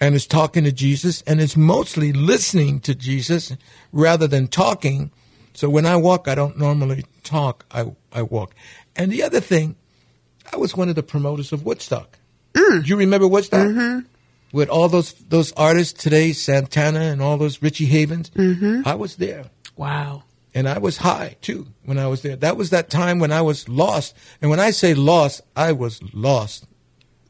and 0.00 0.16
is 0.16 0.26
talking 0.26 0.64
to 0.64 0.72
Jesus 0.72 1.22
and 1.28 1.40
is 1.40 1.56
mostly 1.56 2.12
listening 2.12 2.80
to 2.80 2.94
Jesus 2.94 3.52
rather 3.92 4.26
than 4.26 4.48
talking. 4.48 5.12
So 5.54 5.68
when 5.68 5.86
I 5.86 5.96
walk, 5.96 6.28
I 6.28 6.34
don't 6.34 6.58
normally 6.58 7.04
talk. 7.22 7.64
I, 7.70 7.92
I 8.12 8.22
walk. 8.22 8.54
And 8.96 9.10
the 9.10 9.22
other 9.22 9.40
thing, 9.40 9.76
I 10.52 10.56
was 10.56 10.76
one 10.76 10.88
of 10.88 10.94
the 10.94 11.02
promoters 11.02 11.52
of 11.52 11.64
Woodstock. 11.64 12.18
Do 12.54 12.82
you 12.84 12.96
remember 12.96 13.26
Woodstock? 13.26 13.68
Mm-hmm. 13.68 14.06
With 14.52 14.68
all 14.68 14.88
those 14.90 15.14
those 15.14 15.52
artists 15.52 16.02
today, 16.02 16.32
Santana 16.32 17.00
and 17.00 17.22
all 17.22 17.38
those 17.38 17.62
Richie 17.62 17.86
Havens. 17.86 18.28
Mm-hmm. 18.30 18.86
I 18.86 18.94
was 18.94 19.16
there. 19.16 19.46
Wow. 19.76 20.24
And 20.54 20.68
I 20.68 20.78
was 20.78 20.98
high 20.98 21.36
too 21.40 21.68
when 21.84 21.98
I 21.98 22.06
was 22.08 22.20
there. 22.20 22.36
That 22.36 22.58
was 22.58 22.68
that 22.70 22.90
time 22.90 23.18
when 23.18 23.32
I 23.32 23.40
was 23.40 23.66
lost. 23.68 24.14
And 24.42 24.50
when 24.50 24.60
I 24.60 24.70
say 24.70 24.92
lost, 24.92 25.40
I 25.56 25.72
was 25.72 26.02
lost. 26.12 26.66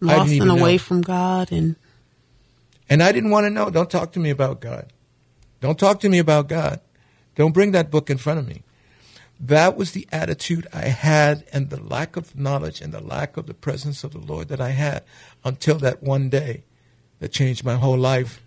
Lost 0.01 0.33
and 0.33 0.51
away 0.51 0.73
know. 0.73 0.79
from 0.79 1.03
God 1.03 1.53
and 1.53 1.77
And 2.91 3.03
I 3.03 3.13
didn't 3.13 3.31
want 3.31 3.45
to 3.45 3.51
know. 3.51 3.71
Don't 3.71 3.91
talk 3.91 4.13
to 4.15 4.21
me 4.21 4.31
about 4.31 4.61
God. 4.61 4.93
Don't 5.61 5.79
talk 5.79 6.01
to 6.01 6.09
me 6.09 6.19
about 6.19 6.49
God. 6.49 6.81
Don't 7.35 7.53
bring 7.53 7.73
that 7.73 7.91
book 7.91 8.11
in 8.11 8.19
front 8.19 8.39
of 8.39 8.49
me. 8.49 8.63
That 9.41 9.77
was 9.77 9.93
the 9.93 10.07
attitude 10.13 10.67
I 10.73 10.89
had 10.89 11.45
and 11.53 11.71
the 11.71 11.83
lack 11.83 12.17
of 12.17 12.37
knowledge 12.37 12.81
and 12.81 12.93
the 12.93 13.01
lack 13.01 13.37
of 13.37 13.47
the 13.47 13.55
presence 13.55 14.05
of 14.05 14.13
the 14.13 14.19
Lord 14.19 14.49
that 14.49 14.61
I 14.61 14.71
had 14.71 15.03
until 15.45 15.79
that 15.79 16.03
one 16.03 16.29
day 16.29 16.65
that 17.19 17.33
changed 17.33 17.65
my 17.65 17.77
whole 17.77 17.97
life. 17.97 18.42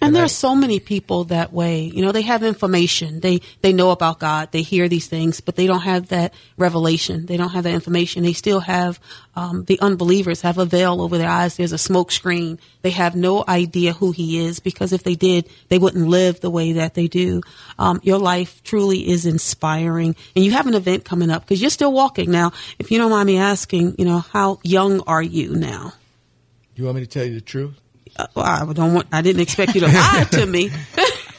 And 0.00 0.14
And 0.14 0.24
are 0.24 0.28
so 0.28 0.54
many 0.54 0.78
people 0.78 1.24
that 1.24 1.52
way. 1.52 1.82
You 1.82 2.02
know, 2.02 2.12
they 2.12 2.22
have 2.22 2.44
information. 2.44 3.18
They 3.18 3.40
they 3.62 3.72
know 3.72 3.90
about 3.90 4.20
God. 4.20 4.52
They 4.52 4.62
hear 4.62 4.88
these 4.88 5.08
things, 5.08 5.40
but 5.40 5.56
they 5.56 5.66
don't 5.66 5.80
have 5.80 6.08
that 6.08 6.34
revelation. 6.56 7.26
They 7.26 7.36
don't 7.36 7.48
have 7.50 7.64
that 7.64 7.74
information. 7.74 8.22
They 8.22 8.32
still 8.32 8.60
have 8.60 9.00
um, 9.34 9.64
the 9.64 9.80
unbelievers 9.80 10.42
have 10.42 10.58
a 10.58 10.64
veil 10.64 11.02
over 11.02 11.18
their 11.18 11.28
eyes. 11.28 11.56
There's 11.56 11.72
a 11.72 11.78
smoke 11.78 12.12
screen. 12.12 12.60
They 12.82 12.90
have 12.90 13.16
no 13.16 13.44
idea 13.48 13.92
who 13.92 14.12
He 14.12 14.46
is 14.46 14.60
because 14.60 14.92
if 14.92 15.02
they 15.02 15.16
did, 15.16 15.48
they 15.68 15.78
wouldn't 15.78 16.06
live 16.06 16.40
the 16.40 16.50
way 16.50 16.74
that 16.74 16.94
they 16.94 17.08
do. 17.08 17.42
Um, 17.78 17.98
your 18.04 18.18
life 18.18 18.62
truly 18.62 19.08
is 19.08 19.26
inspiring, 19.26 20.14
and 20.36 20.44
you 20.44 20.52
have 20.52 20.68
an 20.68 20.74
event 20.74 21.04
coming 21.04 21.30
up 21.30 21.42
because 21.42 21.60
you're 21.60 21.70
still 21.70 21.92
walking 21.92 22.30
now. 22.30 22.52
If 22.78 22.92
you 22.92 22.98
don't 22.98 23.10
mind 23.10 23.26
me 23.26 23.38
asking, 23.38 23.96
you 23.98 24.04
know, 24.04 24.20
how 24.20 24.60
young 24.62 25.00
are 25.08 25.22
you 25.22 25.56
now? 25.56 25.92
You 26.76 26.84
want 26.84 26.96
me 26.96 27.02
to 27.02 27.08
tell 27.08 27.24
you 27.24 27.34
the 27.34 27.40
truth? 27.40 27.80
Uh, 28.16 28.26
I 28.36 28.72
don't 28.72 28.94
want. 28.94 29.08
I 29.12 29.22
didn't 29.22 29.42
expect 29.42 29.74
you 29.74 29.80
to 29.82 29.88
lie 29.88 30.26
to 30.32 30.46
me. 30.46 30.70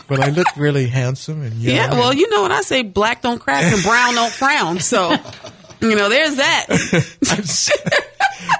But 0.08 0.22
I 0.22 0.30
look 0.32 0.48
really 0.58 0.88
handsome 0.88 1.44
and 1.44 1.54
young. 1.54 1.76
Yeah, 1.76 1.92
well, 1.92 2.12
you 2.12 2.28
know 2.32 2.42
when 2.42 2.52
I 2.52 2.62
say 2.62 2.82
black 2.82 3.22
don't 3.22 3.38
crack 3.38 3.64
and 3.72 3.84
brown 3.84 4.16
don't 4.16 4.32
frown, 4.34 4.80
so 4.80 5.12
you 5.82 5.96
know 5.96 6.10
there's 6.10 6.38
that. 6.38 6.66
I'm, 7.30 7.44
se- 7.44 7.84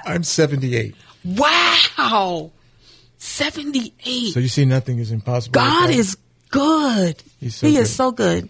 I'm 0.06 0.22
78. 0.22 0.94
Wow, 1.24 2.52
seventy 3.18 3.92
eight. 4.06 4.32
So 4.32 4.38
you 4.38 4.46
see, 4.46 4.64
nothing 4.64 5.00
is 5.00 5.10
impossible. 5.10 5.54
God 5.54 5.88
God. 5.88 5.90
is 5.90 6.16
good. 6.50 7.20
He's 7.40 7.56
so 7.56 7.66
he 7.66 7.74
good. 7.74 7.80
is 7.80 7.94
so 7.96 8.12
good, 8.12 8.48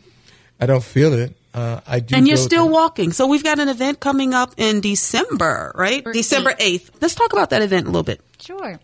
I 0.61 0.67
don't 0.67 0.85
feel 0.85 1.15
it. 1.15 1.35
Uh, 1.55 1.81
I 1.87 2.01
do. 2.01 2.15
and 2.15 2.29
you're 2.29 2.37
still 2.37 2.67
to- 2.67 2.71
walking. 2.71 3.13
So 3.13 3.27
we've 3.27 3.43
got 3.43 3.59
an 3.59 3.69
event 3.71 3.99
coming 4.01 4.35
up 4.35 4.53
in 4.59 4.83
December, 4.83 5.73
right? 5.75 6.07
Or 6.07 6.13
December 6.13 6.55
eighth. 6.59 6.91
Let's 7.01 7.15
talk 7.15 7.33
about 7.33 7.49
that 7.51 7.63
event 7.63 7.87
a 7.87 7.89
little 7.89 8.03
bit. 8.03 8.21
Sure. 8.41 8.79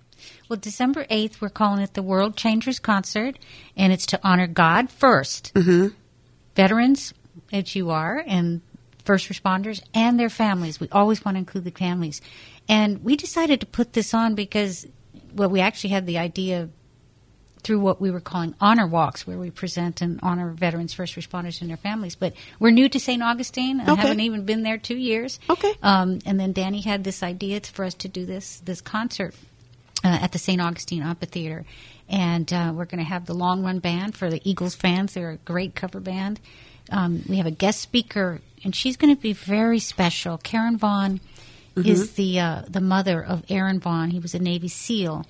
Well, 0.48 0.58
December 0.58 1.04
8th, 1.06 1.40
we're 1.40 1.48
calling 1.48 1.80
it 1.80 1.94
the 1.94 2.02
World 2.02 2.36
Changers 2.36 2.78
Concert, 2.78 3.38
and 3.76 3.92
it's 3.92 4.06
to 4.06 4.20
honor 4.22 4.46
God 4.46 4.88
1st 4.88 5.52
Mm-hmm. 5.52 5.86
Veterans, 6.54 7.12
as 7.52 7.74
you 7.76 7.90
are, 7.90 8.22
and 8.26 8.62
first 9.04 9.28
responders, 9.28 9.82
and 9.92 10.18
their 10.18 10.30
families. 10.30 10.80
We 10.80 10.88
always 10.90 11.24
want 11.24 11.34
to 11.34 11.38
include 11.40 11.64
the 11.64 11.70
families. 11.70 12.20
And 12.68 13.04
we 13.04 13.16
decided 13.16 13.60
to 13.60 13.66
put 13.66 13.92
this 13.92 14.14
on 14.14 14.34
because, 14.34 14.86
well, 15.34 15.50
we 15.50 15.60
actually 15.60 15.90
had 15.90 16.06
the 16.06 16.18
idea 16.18 16.70
through 17.62 17.80
what 17.80 18.00
we 18.00 18.10
were 18.10 18.20
calling 18.20 18.54
honor 18.60 18.86
walks, 18.86 19.26
where 19.26 19.36
we 19.38 19.50
present 19.50 20.00
and 20.00 20.18
honor 20.22 20.50
veterans, 20.52 20.94
first 20.94 21.14
responders, 21.16 21.60
and 21.60 21.68
their 21.68 21.76
families. 21.76 22.14
But 22.14 22.34
we're 22.58 22.70
new 22.70 22.88
to 22.88 22.98
St. 23.00 23.22
Augustine. 23.22 23.80
I 23.80 23.92
Okay. 23.92 24.02
haven't 24.02 24.20
even 24.20 24.44
been 24.46 24.62
there 24.62 24.78
two 24.78 24.96
years. 24.96 25.38
Okay. 25.50 25.74
Um, 25.82 26.20
and 26.24 26.38
then 26.40 26.52
Danny 26.52 26.80
had 26.80 27.02
this 27.04 27.22
idea 27.22 27.60
for 27.60 27.84
us 27.84 27.94
to 27.94 28.08
do 28.08 28.24
this 28.24 28.60
this 28.64 28.80
concert 28.80 29.34
uh, 30.04 30.18
at 30.20 30.32
the 30.32 30.38
St. 30.38 30.60
Augustine 30.60 31.02
Amphitheater. 31.02 31.64
And 32.08 32.52
uh, 32.52 32.72
we're 32.74 32.84
going 32.84 33.02
to 33.02 33.08
have 33.08 33.26
the 33.26 33.34
Long 33.34 33.64
Run 33.64 33.80
Band 33.80 34.16
for 34.16 34.30
the 34.30 34.40
Eagles 34.48 34.74
fans. 34.74 35.14
They're 35.14 35.30
a 35.30 35.36
great 35.38 35.74
cover 35.74 36.00
band. 36.00 36.40
Um, 36.90 37.24
we 37.28 37.36
have 37.38 37.46
a 37.46 37.50
guest 37.50 37.80
speaker, 37.80 38.40
and 38.62 38.74
she's 38.74 38.96
going 38.96 39.14
to 39.14 39.20
be 39.20 39.32
very 39.32 39.80
special. 39.80 40.38
Karen 40.38 40.76
Vaughn 40.76 41.20
is 41.76 42.12
the 42.12 42.40
uh, 42.40 42.62
the 42.68 42.80
mother 42.80 43.22
of 43.22 43.44
Aaron 43.48 43.80
Vaughn. 43.80 44.10
He 44.10 44.18
was 44.18 44.34
a 44.34 44.38
Navy 44.38 44.68
SEAL 44.68 45.26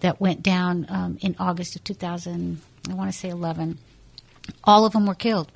that 0.00 0.20
went 0.20 0.42
down 0.42 0.86
um, 0.88 1.18
in 1.20 1.36
August 1.38 1.76
of 1.76 1.84
2000. 1.84 2.60
I 2.88 2.94
want 2.94 3.12
to 3.12 3.18
say 3.18 3.28
11. 3.28 3.78
All 4.64 4.86
of 4.86 4.92
them 4.92 5.06
were 5.06 5.14
killed. 5.14 5.52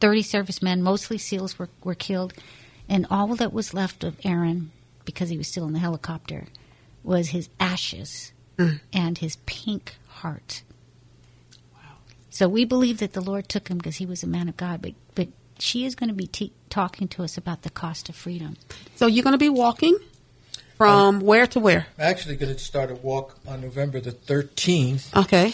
30 0.00 0.22
servicemen, 0.22 0.82
mostly 0.82 1.18
SEALs, 1.18 1.58
were, 1.58 1.68
were 1.82 1.94
killed. 1.94 2.34
And 2.88 3.06
all 3.10 3.34
that 3.36 3.52
was 3.52 3.74
left 3.74 4.04
of 4.04 4.16
Aaron, 4.24 4.70
because 5.04 5.30
he 5.30 5.38
was 5.38 5.48
still 5.48 5.66
in 5.66 5.72
the 5.72 5.78
helicopter, 5.78 6.44
was 7.06 7.28
his 7.28 7.48
ashes 7.60 8.32
Mm. 8.58 8.80
and 8.92 9.18
his 9.18 9.36
pink 9.44 9.96
heart. 10.08 10.62
Wow. 11.74 11.96
So 12.30 12.48
we 12.48 12.64
believe 12.64 12.98
that 12.98 13.12
the 13.12 13.20
Lord 13.20 13.48
took 13.50 13.68
him 13.68 13.76
because 13.76 13.96
he 13.96 14.06
was 14.06 14.22
a 14.22 14.26
man 14.26 14.48
of 14.48 14.56
God, 14.56 14.80
but 14.80 14.92
but 15.14 15.28
she 15.58 15.84
is 15.84 15.94
going 15.94 16.08
to 16.08 16.14
be 16.14 16.26
te- 16.26 16.52
talking 16.70 17.06
to 17.08 17.22
us 17.22 17.36
about 17.36 17.62
the 17.62 17.70
cost 17.70 18.08
of 18.08 18.16
freedom. 18.16 18.56
So 18.94 19.06
you're 19.06 19.24
going 19.24 19.32
to 19.32 19.38
be 19.38 19.48
walking 19.50 19.98
from 20.78 21.20
where 21.20 21.46
to 21.48 21.60
where? 21.60 21.86
I'm 21.98 22.04
actually 22.06 22.36
going 22.36 22.52
to 22.54 22.58
start 22.58 22.90
a 22.90 22.94
walk 22.94 23.38
on 23.46 23.60
November 23.62 24.00
the 24.00 24.12
13th 24.12 25.14
Okay. 25.16 25.52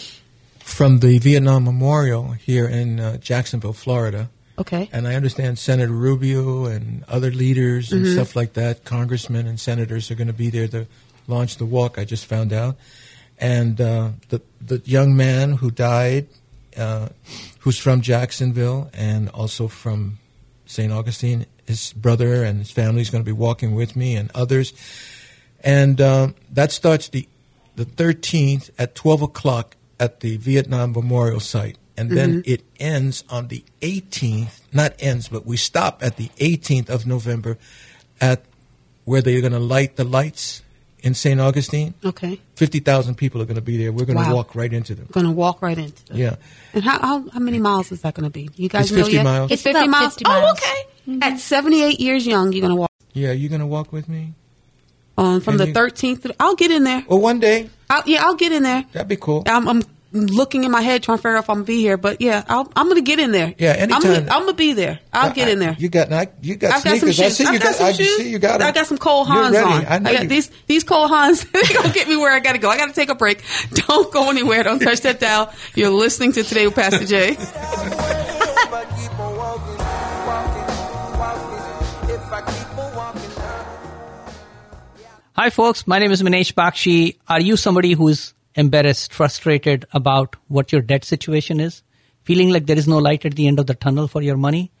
from 0.59 0.99
the 0.99 1.17
Vietnam 1.19 1.63
Memorial 1.65 2.31
here 2.31 2.67
in 2.67 2.99
uh, 2.99 3.17
Jacksonville, 3.17 3.73
Florida. 3.73 4.29
Okay. 4.57 4.89
And 4.93 5.07
I 5.07 5.15
understand 5.15 5.57
Senator 5.59 5.91
Rubio 5.91 6.65
and 6.65 7.03
other 7.07 7.31
leaders 7.31 7.91
and 7.91 8.05
stuff 8.07 8.35
like 8.35 8.53
that, 8.53 8.83
congressmen 8.85 9.47
and 9.47 9.59
senators 9.59 10.11
are 10.11 10.15
going 10.15 10.27
to 10.27 10.33
be 10.33 10.49
there 10.49 10.67
to 10.69 10.85
launch 11.27 11.57
the 11.57 11.65
walk. 11.65 11.97
I 11.97 12.05
just 12.05 12.25
found 12.25 12.53
out, 12.53 12.77
and 13.37 13.79
uh, 13.79 14.09
the 14.29 14.41
the 14.61 14.81
young 14.85 15.15
man 15.15 15.53
who 15.53 15.71
died, 15.71 16.27
uh, 16.77 17.09
who's 17.59 17.77
from 17.77 18.01
Jacksonville 18.01 18.89
and 18.93 19.29
also 19.29 19.67
from 19.67 20.19
St. 20.65 20.91
Augustine, 20.91 21.45
his 21.65 21.93
brother 21.93 22.43
and 22.43 22.59
his 22.59 22.71
family 22.71 23.01
is 23.01 23.09
going 23.09 23.23
to 23.23 23.25
be 23.25 23.37
walking 23.37 23.75
with 23.75 23.95
me 23.95 24.15
and 24.15 24.31
others, 24.33 24.73
and 25.61 25.99
um, 26.01 26.35
that 26.51 26.71
starts 26.71 27.09
the 27.09 27.27
the 27.75 27.85
13th 27.85 28.69
at 28.77 28.93
12 28.93 29.23
o'clock 29.23 29.75
at 29.99 30.19
the 30.19 30.37
Vietnam 30.37 30.91
Memorial 30.91 31.39
Site. 31.39 31.77
And 31.95 32.11
then 32.11 32.43
it 32.45 32.63
ends 32.79 33.23
on 33.29 33.47
the 33.49 33.63
18th, 33.81 34.61
not 34.71 34.93
ends, 34.99 35.27
but 35.27 35.45
we 35.45 35.57
stop 35.57 36.01
at 36.03 36.17
the 36.17 36.29
18th 36.37 36.89
of 36.89 37.05
November 37.05 37.57
at 38.19 38.43
where 39.05 39.21
they're 39.21 39.41
going 39.41 39.53
to 39.53 39.59
light 39.59 39.95
the 39.95 40.03
lights 40.03 40.63
in 41.03 41.13
St. 41.13 41.39
Augustine. 41.39 41.93
Okay. 42.03 42.39
50,000 42.55 43.15
people 43.15 43.41
are 43.41 43.45
going 43.45 43.55
to 43.55 43.61
be 43.61 43.77
there. 43.77 43.91
We're 43.91 44.05
going 44.05 44.17
to 44.17 44.23
Wow. 44.23 44.35
walk 44.35 44.55
right 44.55 44.71
into 44.73 44.95
them. 44.95 45.07
Going 45.11 45.25
to 45.25 45.31
walk 45.31 45.61
right 45.61 45.77
into 45.77 46.03
them. 46.05 46.17
Yeah. 46.17 46.35
And 46.73 46.83
how, 46.83 46.99
how 46.99 47.29
how 47.29 47.39
many 47.39 47.59
miles 47.59 47.91
is 47.91 48.01
that 48.01 48.13
going 48.15 48.23
to 48.23 48.29
be? 48.31 48.49
You 48.55 48.69
guys 48.69 48.85
It's 48.85 48.91
know 48.93 49.03
50 49.03 49.13
yet? 49.13 49.23
miles. 49.23 49.51
It's 49.51 49.65
It's 49.65 49.75
50 49.77 49.87
miles. 49.89 50.13
50 50.15 50.25
Oh, 50.25 50.29
miles. 50.41 50.59
okay. 50.59 51.19
At 51.21 51.37
78 51.39 51.99
years 51.99 52.25
young, 52.25 52.51
you're 52.53 52.61
going 52.61 52.71
to 52.73 52.79
walk. 52.79 52.91
Yeah, 53.13 53.31
you're 53.33 53.49
going 53.49 53.61
to 53.61 53.67
walk 53.67 53.91
with 53.91 54.09
me? 54.09 54.33
Um, 55.17 55.41
from 55.41 55.57
Can 55.57 55.65
the 55.65 55.67
you- 55.67 55.73
13th. 55.73 56.31
I'll 56.39 56.55
get 56.55 56.71
in 56.71 56.83
there. 56.85 57.05
Well, 57.07 57.19
one 57.19 57.39
day. 57.39 57.69
I'll, 57.89 58.01
yeah, 58.07 58.23
I'll 58.25 58.35
get 58.35 58.51
in 58.51 58.63
there. 58.63 58.83
That'd 58.93 59.07
be 59.09 59.15
cool. 59.17 59.43
I'm, 59.45 59.67
I'm 59.67 59.83
looking 60.13 60.63
in 60.63 60.71
my 60.71 60.81
head 60.81 61.01
trying 61.03 61.17
to 61.17 61.21
figure 61.21 61.35
out 61.37 61.43
if 61.43 61.49
I'm 61.49 61.55
gonna 61.57 61.65
be 61.65 61.81
here, 61.81 61.97
but 61.97 62.21
yeah, 62.21 62.43
I'll, 62.47 62.71
I'm 62.75 62.87
gonna 62.87 63.01
get 63.01 63.19
in 63.19 63.31
there. 63.31 63.53
Yeah, 63.57 63.73
I'm 63.73 63.79
anytime. 63.91 64.01
gonna, 64.01 64.19
I'm 64.31 64.41
gonna 64.43 64.53
be 64.53 64.73
there. 64.73 64.99
I'll 65.11 65.33
get 65.33 65.49
in 65.49 65.59
there. 65.59 65.75
You 65.79 65.89
got 65.89 66.09
not, 66.09 66.27
you 66.41 66.55
got 66.55 66.73
I've 66.73 66.83
got 66.83 66.97
some 66.97 67.11
sneakers. 67.11 67.19
I 67.19 67.23
shoes. 67.23 67.37
see 67.37 67.43
you 67.43 67.49
I've 67.49 67.61
got, 67.61 67.75
some 67.75 67.87
I 67.87 67.91
shoes. 67.93 68.17
see 68.17 68.29
you 68.29 68.39
got 68.39 68.61
'em. 68.61 68.67
I 68.67 68.71
got 68.71 68.85
some 68.87 68.97
Cole 68.97 69.25
You're 69.27 69.35
Hans 69.35 69.55
on. 69.57 69.85
I 69.87 69.97
know 69.99 70.11
got 70.13 70.21
you- 70.23 70.29
these 70.29 70.51
these 70.67 70.83
Cole 70.83 71.07
Haans. 71.09 71.49
they 71.67 71.73
gonna 71.73 71.93
get 71.93 72.07
me 72.07 72.15
where 72.15 72.31
I 72.31 72.39
gotta 72.39 72.59
go. 72.59 72.69
I 72.69 72.77
gotta 72.77 72.93
take 72.93 73.09
a 73.09 73.15
break. 73.15 73.41
Don't 73.73 74.11
go 74.13 74.29
anywhere. 74.29 74.63
Don't 74.63 74.79
touch 74.79 75.01
that 75.01 75.19
dial. 75.19 75.51
You're 75.75 75.89
listening 75.89 76.31
to 76.33 76.43
Today 76.43 76.65
with 76.67 76.75
Pastor 76.75 77.05
Jay. 77.05 77.35
I 77.37 78.79
I 82.31 82.63
Hi, 85.35 85.49
folks. 85.49 85.87
My 85.87 85.97
name 85.99 86.11
is 86.11 86.21
Minesh 86.21 86.53
Bakshi. 86.53 87.17
Are 87.27 87.41
you 87.41 87.57
somebody 87.57 87.93
who's 87.93 88.33
embarrassed, 88.55 89.13
frustrated 89.13 89.85
about 89.93 90.35
what 90.47 90.71
your 90.71 90.81
debt 90.81 91.03
situation 91.03 91.59
is? 91.59 91.83
Feeling 92.23 92.49
like 92.49 92.65
there 92.65 92.77
is 92.77 92.87
no 92.87 92.97
light 92.97 93.25
at 93.25 93.35
the 93.35 93.47
end 93.47 93.59
of 93.59 93.67
the 93.67 93.75
tunnel 93.75 94.07
for 94.07 94.21
your 94.21 94.37
money? 94.37 94.71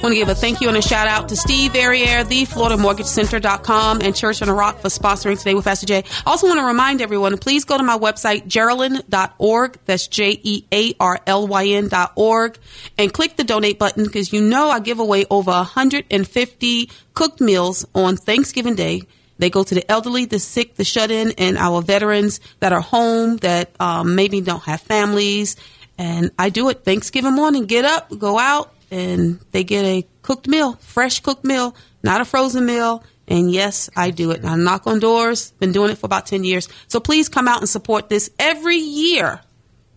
Want 0.03 0.11
to 0.11 0.19
give 0.19 0.27
a 0.27 0.35
thank 0.35 0.59
you 0.59 0.67
and 0.67 0.75
a 0.75 0.81
shout 0.81 1.07
out 1.07 1.29
to 1.29 1.37
Steve 1.37 1.71
Verrier, 1.71 2.25
the 2.25 2.43
FloridaMortgageCenter.com, 2.43 4.01
and 4.01 4.13
Church 4.13 4.41
on 4.41 4.49
a 4.49 4.53
Rock 4.53 4.79
for 4.79 4.89
sponsoring 4.89 5.37
today 5.37 5.53
with 5.53 5.63
Pastor 5.63 5.85
Jay. 5.85 6.03
I 6.25 6.29
also 6.29 6.45
want 6.45 6.59
to 6.59 6.65
remind 6.65 7.01
everyone 7.01 7.37
please 7.37 7.63
go 7.63 7.77
to 7.77 7.83
my 7.83 7.97
website, 7.97 8.49
jearlyn.org. 8.49 9.79
That's 9.85 10.07
J 10.09 10.41
E 10.43 10.65
A 10.73 10.93
R 10.99 11.21
L 11.25 11.47
Y 11.47 11.67
N 11.67 11.87
dot 11.87 12.11
org, 12.17 12.57
and 12.97 13.13
click 13.13 13.37
the 13.37 13.45
donate 13.45 13.79
button 13.79 14.03
because 14.03 14.33
you 14.33 14.41
know 14.41 14.67
I 14.67 14.81
give 14.81 14.99
away 14.99 15.25
over 15.29 15.51
150 15.51 16.89
cooked 17.13 17.39
meals 17.39 17.85
on 17.95 18.17
Thanksgiving 18.17 18.75
Day. 18.75 19.03
They 19.37 19.49
go 19.49 19.63
to 19.63 19.73
the 19.73 19.89
elderly, 19.89 20.25
the 20.25 20.39
sick, 20.39 20.75
the 20.75 20.83
shut 20.83 21.11
in, 21.11 21.31
and 21.37 21.57
our 21.57 21.81
veterans 21.81 22.41
that 22.59 22.73
are 22.73 22.81
home 22.81 23.37
that 23.37 23.71
um, 23.79 24.15
maybe 24.15 24.41
don't 24.41 24.63
have 24.63 24.81
families. 24.81 25.55
And 25.97 26.31
I 26.37 26.49
do 26.49 26.67
it 26.67 26.83
Thanksgiving 26.83 27.35
morning. 27.35 27.67
Get 27.67 27.85
up, 27.85 28.09
go 28.19 28.37
out, 28.37 28.73
and 28.91 29.39
they 29.51 29.63
get 29.63 29.85
a 29.85 30.05
cooked 30.21 30.47
meal, 30.47 30.73
fresh 30.73 31.19
cooked 31.19 31.43
meal, 31.43 31.75
not 32.03 32.21
a 32.21 32.25
frozen 32.25 32.65
meal. 32.65 33.03
And 33.27 33.51
yes, 33.51 33.89
I 33.95 34.11
do 34.11 34.31
it. 34.31 34.43
I 34.43 34.55
knock 34.55 34.85
on 34.85 34.99
doors, 34.99 35.51
been 35.51 35.71
doing 35.71 35.91
it 35.91 35.97
for 35.97 36.05
about 36.05 36.25
10 36.25 36.43
years. 36.43 36.67
So 36.87 36.99
please 36.99 37.29
come 37.29 37.47
out 37.47 37.59
and 37.59 37.69
support 37.69 38.09
this 38.09 38.29
every 38.37 38.75
year. 38.75 39.41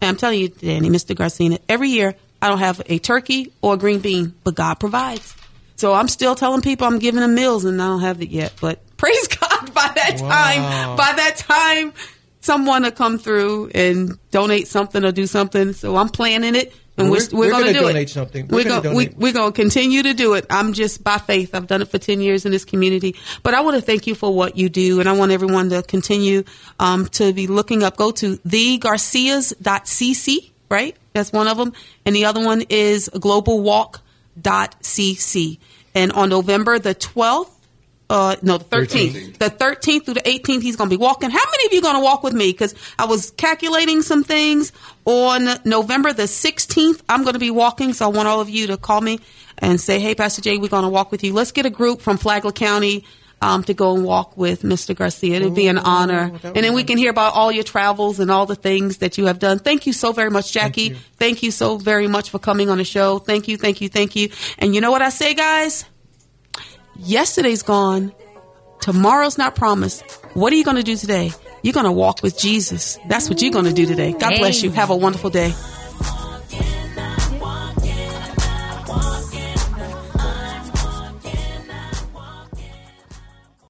And 0.00 0.08
I'm 0.08 0.16
telling 0.16 0.40
you, 0.40 0.48
Danny, 0.48 0.88
Mr. 0.90 1.14
Garcina, 1.14 1.58
every 1.68 1.88
year 1.88 2.14
I 2.40 2.48
don't 2.48 2.58
have 2.58 2.80
a 2.86 2.98
turkey 2.98 3.52
or 3.62 3.74
a 3.74 3.76
green 3.76 4.00
bean, 4.00 4.34
but 4.44 4.54
God 4.54 4.74
provides. 4.74 5.34
So 5.76 5.92
I'm 5.92 6.08
still 6.08 6.34
telling 6.34 6.62
people 6.62 6.86
I'm 6.86 6.98
giving 6.98 7.20
them 7.20 7.34
meals 7.34 7.64
and 7.64 7.80
I 7.80 7.86
don't 7.86 8.00
have 8.00 8.22
it 8.22 8.30
yet. 8.30 8.52
But 8.60 8.80
praise 8.96 9.28
God, 9.28 9.74
by 9.74 9.90
that 9.94 10.16
time, 10.18 10.96
by 10.96 11.12
that 11.16 11.36
time, 11.36 11.92
someone 12.40 12.82
will 12.82 12.92
come 12.92 13.18
through 13.18 13.70
and 13.74 14.18
donate 14.30 14.68
something 14.68 15.04
or 15.04 15.12
do 15.12 15.26
something. 15.26 15.72
So 15.72 15.96
I'm 15.96 16.08
planning 16.08 16.54
it. 16.54 16.72
And 16.98 17.10
we're, 17.10 17.18
We're- 17.32 17.32
we're, 17.32 17.50
going 17.50 17.66
to 17.66 17.72
do 17.74 17.80
donate 17.80 18.08
it. 18.08 18.12
something. 18.12 18.48
We're, 18.48 18.64
We're 18.64 18.80
going 18.80 18.96
we, 18.96 19.08
we're 19.16 19.32
going 19.32 19.52
to 19.52 19.56
continue 19.56 20.02
to 20.02 20.14
do 20.14 20.32
it. 20.34 20.46
I'm 20.48 20.72
just 20.72 21.04
by 21.04 21.18
faith. 21.18 21.54
I've 21.54 21.66
done 21.66 21.82
it 21.82 21.88
for 21.88 21.98
10 21.98 22.20
years 22.22 22.46
in 22.46 22.52
this 22.52 22.64
community. 22.64 23.14
But 23.42 23.52
I 23.54 23.60
want 23.60 23.76
to 23.76 23.82
thank 23.82 24.06
you 24.06 24.14
for 24.14 24.32
what 24.34 24.56
you 24.56 24.68
do. 24.70 24.98
And 25.00 25.08
I 25.08 25.12
want 25.12 25.30
everyone 25.32 25.68
to 25.70 25.82
continue 25.82 26.44
um, 26.80 27.06
to 27.08 27.32
be 27.34 27.46
looking 27.48 27.82
up. 27.82 27.96
Go 27.96 28.12
to 28.12 28.36
thegarcias.cc, 28.38 30.50
right? 30.70 30.96
That's 31.12 31.32
one 31.32 31.48
of 31.48 31.58
them. 31.58 31.72
And 32.06 32.14
the 32.16 32.24
other 32.24 32.42
one 32.44 32.62
is 32.68 33.10
globalwalk.cc. 33.14 35.58
And 35.94 36.12
on 36.12 36.28
November 36.28 36.78
the 36.78 36.94
12th, 36.94 37.50
uh, 38.08 38.36
no, 38.42 38.58
the 38.58 38.64
13th. 38.64 39.38
The 39.38 39.50
13th 39.50 40.04
through 40.04 40.14
the 40.14 40.20
18th, 40.20 40.62
he's 40.62 40.76
going 40.76 40.88
to 40.88 40.96
be 40.96 41.00
walking. 41.00 41.30
How 41.30 41.44
many 41.50 41.66
of 41.66 41.72
you 41.72 41.82
going 41.82 41.96
to 41.96 42.00
walk 42.00 42.22
with 42.22 42.34
me? 42.34 42.52
Because 42.52 42.74
I 42.98 43.06
was 43.06 43.30
calculating 43.32 44.02
some 44.02 44.22
things. 44.22 44.72
On 45.04 45.48
November 45.64 46.12
the 46.12 46.24
16th, 46.24 47.00
I'm 47.08 47.22
going 47.22 47.34
to 47.34 47.40
be 47.40 47.50
walking. 47.50 47.92
So 47.92 48.06
I 48.06 48.08
want 48.08 48.28
all 48.28 48.40
of 48.40 48.48
you 48.48 48.68
to 48.68 48.76
call 48.76 49.00
me 49.00 49.20
and 49.58 49.80
say, 49.80 49.98
hey, 50.00 50.14
Pastor 50.14 50.42
Jay, 50.42 50.56
we're 50.58 50.68
going 50.68 50.84
to 50.84 50.88
walk 50.88 51.10
with 51.10 51.24
you. 51.24 51.32
Let's 51.32 51.52
get 51.52 51.66
a 51.66 51.70
group 51.70 52.00
from 52.00 52.16
Flagler 52.16 52.52
County 52.52 53.04
um, 53.40 53.62
to 53.64 53.74
go 53.74 53.94
and 53.94 54.04
walk 54.04 54.36
with 54.36 54.62
Mr. 54.62 54.94
Garcia. 54.94 55.36
It'd 55.36 55.54
be 55.54 55.68
an 55.68 55.78
honor. 55.78 56.30
that 56.30 56.56
And 56.56 56.64
then 56.64 56.72
be 56.72 56.76
we 56.76 56.84
can 56.84 56.98
hear 56.98 57.10
about 57.10 57.34
all 57.34 57.52
your 57.52 57.64
travels 57.64 58.20
and 58.20 58.30
all 58.30 58.46
the 58.46 58.56
things 58.56 58.98
that 58.98 59.18
you 59.18 59.26
have 59.26 59.38
done. 59.38 59.58
Thank 59.58 59.86
you 59.86 59.92
so 59.92 60.12
very 60.12 60.30
much, 60.30 60.52
Jackie. 60.52 60.82
you. 60.82 60.96
thank 61.16 61.42
you 61.42 61.50
so 61.50 61.76
very 61.76 62.08
much 62.08 62.30
for 62.30 62.38
coming 62.38 62.70
on 62.70 62.78
the 62.78 62.84
show. 62.84 63.18
Thank 63.18 63.48
you, 63.48 63.56
thank 63.56 63.80
you, 63.80 63.88
thank 63.88 64.16
you. 64.16 64.30
And 64.58 64.74
you 64.74 64.80
know 64.80 64.90
what 64.90 65.02
I 65.02 65.10
say, 65.10 65.34
guys? 65.34 65.84
Yesterday's 66.98 67.62
gone. 67.62 68.12
Tomorrow's 68.80 69.38
not 69.38 69.54
promised. 69.54 70.02
What 70.34 70.52
are 70.52 70.56
you 70.56 70.64
going 70.64 70.76
to 70.76 70.82
do 70.82 70.96
today? 70.96 71.32
You're 71.62 71.72
going 71.72 71.84
to 71.86 71.92
walk 71.92 72.22
with 72.22 72.38
Jesus. 72.38 72.98
That's 73.08 73.28
what 73.28 73.42
you're 73.42 73.52
going 73.52 73.64
to 73.64 73.72
do 73.72 73.86
today. 73.86 74.12
God 74.12 74.34
bless 74.38 74.62
you. 74.62 74.70
Have 74.70 74.90
a 74.90 74.96
wonderful 74.96 75.30
day. 75.30 75.52